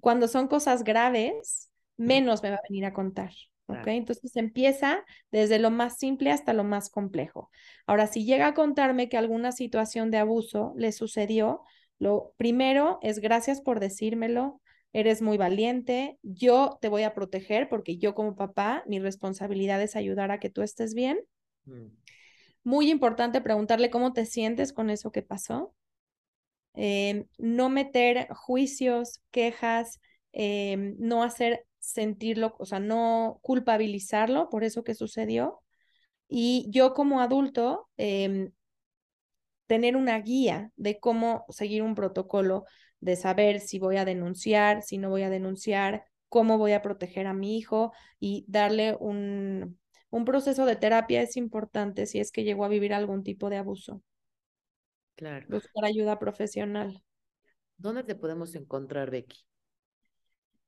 cuando 0.00 0.28
son 0.28 0.48
cosas 0.48 0.84
graves, 0.84 1.70
menos 1.96 2.42
me 2.42 2.50
va 2.50 2.56
a 2.56 2.68
venir 2.68 2.84
a 2.84 2.92
contar. 2.92 3.32
¿Ok? 3.66 3.86
Entonces 3.88 4.34
empieza 4.36 5.04
desde 5.30 5.58
lo 5.58 5.70
más 5.70 5.98
simple 5.98 6.30
hasta 6.30 6.54
lo 6.54 6.64
más 6.64 6.88
complejo. 6.88 7.50
Ahora, 7.86 8.06
si 8.06 8.24
llega 8.24 8.46
a 8.46 8.54
contarme 8.54 9.10
que 9.10 9.18
alguna 9.18 9.52
situación 9.52 10.10
de 10.10 10.16
abuso 10.16 10.72
le 10.76 10.90
sucedió, 10.90 11.64
lo 11.98 12.32
primero 12.38 12.98
es 13.02 13.18
gracias 13.18 13.60
por 13.60 13.78
decírmelo, 13.78 14.62
eres 14.94 15.20
muy 15.20 15.36
valiente, 15.36 16.18
yo 16.22 16.78
te 16.80 16.88
voy 16.88 17.02
a 17.02 17.12
proteger 17.12 17.68
porque 17.68 17.98
yo 17.98 18.14
como 18.14 18.36
papá, 18.36 18.84
mi 18.86 19.00
responsabilidad 19.00 19.82
es 19.82 19.96
ayudar 19.96 20.30
a 20.30 20.40
que 20.40 20.48
tú 20.48 20.62
estés 20.62 20.94
bien. 20.94 21.18
Mm. 21.66 21.88
Muy 22.64 22.90
importante 22.90 23.40
preguntarle 23.40 23.90
cómo 23.90 24.12
te 24.12 24.24
sientes 24.24 24.72
con 24.72 24.90
eso 24.90 25.12
que 25.12 25.22
pasó. 25.22 25.74
Em, 26.80 27.26
no 27.38 27.68
meter 27.70 28.28
juicios, 28.34 29.20
quejas, 29.32 29.98
em, 30.32 30.94
no 31.00 31.24
hacer 31.24 31.66
sentirlo, 31.80 32.54
o 32.60 32.66
sea, 32.66 32.78
no 32.78 33.40
culpabilizarlo 33.42 34.48
por 34.48 34.62
eso 34.64 34.84
que 34.84 34.94
sucedió. 34.94 35.60
Y 36.28 36.66
yo 36.70 36.94
como 36.94 37.20
adulto, 37.20 37.88
em, 37.98 38.52
tener 39.66 39.96
una 39.96 40.18
guía 40.20 40.70
de 40.76 40.98
cómo 41.00 41.44
seguir 41.50 41.82
un 41.82 41.94
protocolo 41.94 42.64
de 43.00 43.16
saber 43.16 43.60
si 43.60 43.78
voy 43.78 43.96
a 43.96 44.04
denunciar, 44.04 44.82
si 44.82 44.98
no 44.98 45.10
voy 45.10 45.22
a 45.22 45.30
denunciar, 45.30 46.04
cómo 46.28 46.58
voy 46.58 46.72
a 46.72 46.82
proteger 46.82 47.26
a 47.26 47.34
mi 47.34 47.56
hijo 47.58 47.92
y 48.20 48.44
darle 48.48 48.96
un, 49.00 49.78
un 50.10 50.24
proceso 50.24 50.66
de 50.66 50.76
terapia 50.76 51.22
es 51.22 51.36
importante 51.36 52.06
si 52.06 52.18
es 52.20 52.32
que 52.32 52.44
llegó 52.44 52.64
a 52.64 52.68
vivir 52.68 52.94
algún 52.94 53.22
tipo 53.24 53.50
de 53.50 53.56
abuso. 53.58 54.02
Claro. 55.18 55.44
Buscar 55.48 55.84
ayuda 55.84 56.16
profesional. 56.16 57.02
¿Dónde 57.76 58.04
te 58.04 58.14
podemos 58.14 58.54
encontrar, 58.54 59.10
Becky? 59.10 59.36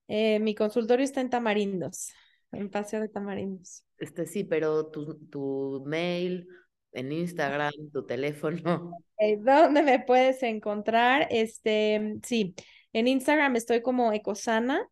Eh, 0.08 0.40
mi 0.40 0.56
consultorio 0.56 1.04
está 1.04 1.20
en 1.20 1.30
Tamarindos, 1.30 2.12
en 2.50 2.68
Paseo 2.68 3.00
de 3.00 3.08
Tamarindos. 3.08 3.84
Este 3.96 4.26
sí, 4.26 4.42
pero 4.42 4.90
tu, 4.90 5.14
tu 5.28 5.84
mail 5.86 6.48
en 6.90 7.12
Instagram, 7.12 7.70
tu 7.92 8.04
teléfono. 8.04 8.90
¿Dónde 9.38 9.82
me 9.82 10.00
puedes 10.00 10.42
encontrar? 10.42 11.28
Este, 11.30 12.18
sí, 12.24 12.56
en 12.92 13.06
Instagram 13.06 13.54
estoy 13.54 13.82
como 13.82 14.12
Ecosana, 14.12 14.84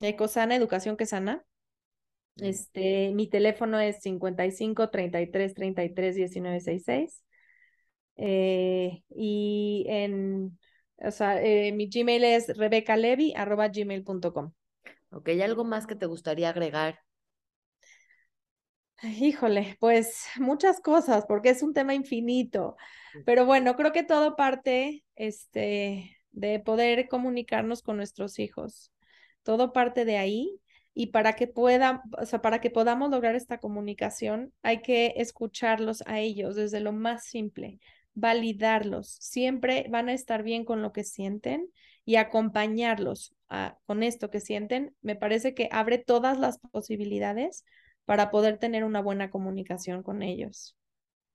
Ecosana 0.00 0.56
Educación 0.56 0.96
que 0.96 1.04
Sana. 1.04 1.44
Este, 2.36 3.12
mi 3.12 3.28
teléfono 3.28 3.78
es 3.80 4.00
55 4.00 4.88
33 4.88 5.52
33 5.52 6.16
19 6.16 6.60
66. 6.60 7.25
Y 8.16 9.84
en, 9.88 10.58
o 10.98 11.10
sea, 11.10 11.42
eh, 11.42 11.72
mi 11.72 11.88
Gmail 11.88 12.24
es 12.24 12.56
rebecalevi.gmail.com. 12.56 14.52
Ok, 15.10 15.28
¿hay 15.28 15.42
algo 15.42 15.64
más 15.64 15.86
que 15.86 15.96
te 15.96 16.06
gustaría 16.06 16.48
agregar? 16.50 17.00
Híjole, 19.02 19.76
pues 19.78 20.24
muchas 20.38 20.80
cosas, 20.80 21.26
porque 21.26 21.50
es 21.50 21.62
un 21.62 21.74
tema 21.74 21.94
infinito. 21.94 22.76
Pero 23.24 23.44
bueno, 23.44 23.76
creo 23.76 23.92
que 23.92 24.02
todo 24.02 24.36
parte 24.36 25.04
este, 25.16 26.16
de 26.30 26.60
poder 26.60 27.08
comunicarnos 27.08 27.82
con 27.82 27.96
nuestros 27.98 28.38
hijos. 28.38 28.92
Todo 29.42 29.72
parte 29.72 30.04
de 30.04 30.16
ahí 30.16 30.60
y 30.94 31.08
para 31.08 31.34
que 31.34 31.46
pueda, 31.46 32.02
o 32.18 32.24
sea, 32.24 32.40
para 32.40 32.60
que 32.60 32.70
podamos 32.70 33.10
lograr 33.10 33.36
esta 33.36 33.58
comunicación, 33.58 34.52
hay 34.62 34.80
que 34.80 35.12
escucharlos 35.16 36.02
a 36.06 36.20
ellos 36.20 36.56
desde 36.56 36.80
lo 36.80 36.92
más 36.92 37.24
simple, 37.24 37.78
validarlos. 38.16 39.16
Siempre 39.20 39.86
van 39.88 40.08
a 40.08 40.14
estar 40.14 40.42
bien 40.42 40.64
con 40.64 40.82
lo 40.82 40.92
que 40.92 41.04
sienten 41.04 41.70
y 42.04 42.16
acompañarlos 42.16 43.36
con 43.84 44.02
esto 44.02 44.30
que 44.30 44.40
sienten. 44.40 44.96
Me 45.02 45.14
parece 45.14 45.54
que 45.54 45.68
abre 45.70 45.98
todas 45.98 46.38
las 46.38 46.58
posibilidades 46.58 47.64
para 48.04 48.30
poder 48.30 48.58
tener 48.58 48.82
una 48.82 49.00
buena 49.00 49.30
comunicación 49.30 50.02
con 50.02 50.22
ellos. 50.22 50.76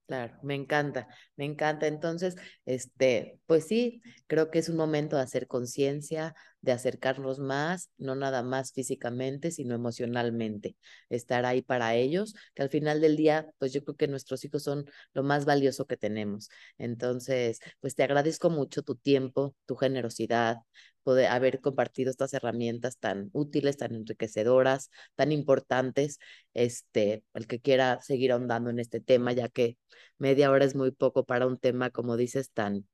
Claro, 0.06 0.34
me 0.42 0.54
encanta, 0.54 1.08
me 1.36 1.46
encanta. 1.46 1.86
Entonces, 1.86 2.36
este, 2.66 3.40
pues 3.46 3.66
sí, 3.66 4.02
creo 4.26 4.50
que 4.50 4.58
es 4.58 4.68
un 4.68 4.76
momento 4.76 5.16
de 5.16 5.22
hacer 5.22 5.46
conciencia, 5.46 6.34
de 6.60 6.72
acercarnos 6.72 7.38
más, 7.38 7.88
no 7.96 8.14
nada 8.14 8.42
más 8.42 8.72
físicamente, 8.72 9.50
sino 9.50 9.74
emocionalmente, 9.74 10.76
estar 11.08 11.46
ahí 11.46 11.62
para 11.62 11.94
ellos, 11.94 12.34
que 12.54 12.62
al 12.62 12.68
final 12.68 13.00
del 13.00 13.16
día, 13.16 13.48
pues 13.58 13.72
yo 13.72 13.82
creo 13.84 13.96
que 13.96 14.06
nuestros 14.08 14.44
hijos 14.44 14.62
son 14.64 14.84
lo 15.14 15.22
más 15.22 15.46
valioso 15.46 15.86
que 15.86 15.96
tenemos. 15.96 16.50
Entonces, 16.76 17.60
pues 17.80 17.94
te 17.94 18.02
agradezco 18.02 18.50
mucho 18.50 18.82
tu 18.82 18.96
tiempo, 18.96 19.54
tu 19.66 19.76
generosidad, 19.76 20.58
poder 21.02 21.26
haber 21.26 21.60
compartido 21.60 22.10
estas 22.10 22.34
herramientas 22.34 22.98
tan 22.98 23.30
útiles, 23.32 23.76
tan 23.76 23.94
enriquecedoras, 23.94 24.90
tan 25.14 25.32
importantes. 25.32 26.18
Este, 26.54 27.24
el 27.34 27.46
que 27.46 27.60
quiera 27.60 28.00
seguir 28.02 28.32
ahondando 28.32 28.70
en 28.70 28.78
este 28.78 29.00
tema, 29.00 29.32
ya 29.32 29.48
que 29.48 29.78
media 30.18 30.50
hora 30.50 30.64
es 30.64 30.74
muy 30.74 30.90
poco 30.92 31.24
para 31.24 31.46
un 31.46 31.58
tema, 31.58 31.90
como 31.90 32.16
dices, 32.16 32.50
tan, 32.52 32.86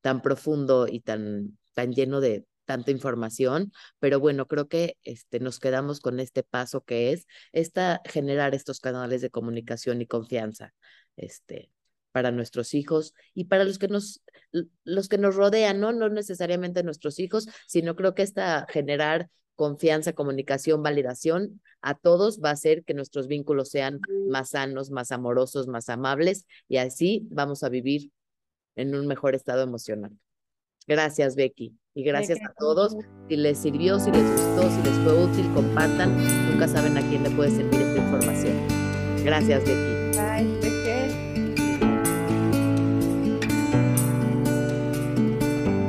tan 0.00 0.22
profundo 0.22 0.88
y 0.88 1.00
tan, 1.00 1.58
tan 1.74 1.92
lleno 1.92 2.20
de 2.20 2.46
tanta 2.64 2.90
información, 2.90 3.72
pero 3.98 4.20
bueno, 4.20 4.46
creo 4.46 4.68
que 4.68 4.96
este, 5.02 5.40
nos 5.40 5.58
quedamos 5.60 6.00
con 6.00 6.20
este 6.20 6.42
paso 6.42 6.82
que 6.82 7.12
es 7.12 7.26
esta, 7.52 8.00
generar 8.04 8.54
estos 8.54 8.80
canales 8.80 9.20
de 9.20 9.30
comunicación 9.30 10.00
y 10.00 10.06
confianza. 10.06 10.72
Este, 11.16 11.70
para 12.12 12.30
nuestros 12.30 12.74
hijos 12.74 13.14
y 13.34 13.44
para 13.44 13.64
los 13.64 13.78
que 13.78 13.88
nos, 13.88 14.22
los 14.84 15.08
que 15.08 15.18
nos 15.18 15.34
rodean, 15.34 15.80
¿no? 15.80 15.92
No 15.92 16.08
necesariamente 16.08 16.82
nuestros 16.82 17.18
hijos, 17.18 17.48
sino 17.66 17.96
creo 17.96 18.14
que 18.14 18.22
esta 18.22 18.66
generar 18.68 19.28
confianza, 19.56 20.12
comunicación, 20.12 20.82
validación 20.82 21.60
a 21.80 21.94
todos 21.94 22.40
va 22.40 22.50
a 22.50 22.52
hacer 22.52 22.84
que 22.84 22.94
nuestros 22.94 23.26
vínculos 23.26 23.70
sean 23.70 24.00
más 24.28 24.50
sanos, 24.50 24.90
más 24.90 25.12
amorosos, 25.12 25.66
más 25.66 25.88
amables 25.88 26.46
y 26.68 26.76
así 26.76 27.26
vamos 27.30 27.62
a 27.64 27.68
vivir 27.68 28.10
en 28.76 28.94
un 28.94 29.06
mejor 29.06 29.34
estado 29.34 29.62
emocional. 29.62 30.12
Gracias, 30.86 31.36
Becky. 31.36 31.76
Y 31.94 32.04
gracias 32.04 32.38
a 32.42 32.52
todos. 32.58 32.96
Si 33.28 33.36
les 33.36 33.58
sirvió, 33.58 33.98
si 33.98 34.10
les 34.10 34.22
gustó, 34.22 34.70
si 34.70 34.82
les 34.82 34.94
fue 35.04 35.24
útil, 35.24 35.52
compartan. 35.54 36.16
Nunca 36.50 36.66
saben 36.66 36.96
a 36.96 37.08
quién 37.08 37.22
le 37.22 37.30
puede 37.30 37.50
servir 37.50 37.80
esta 37.80 37.98
información. 37.98 38.56
Gracias, 39.24 39.64
Becky. 39.64 39.91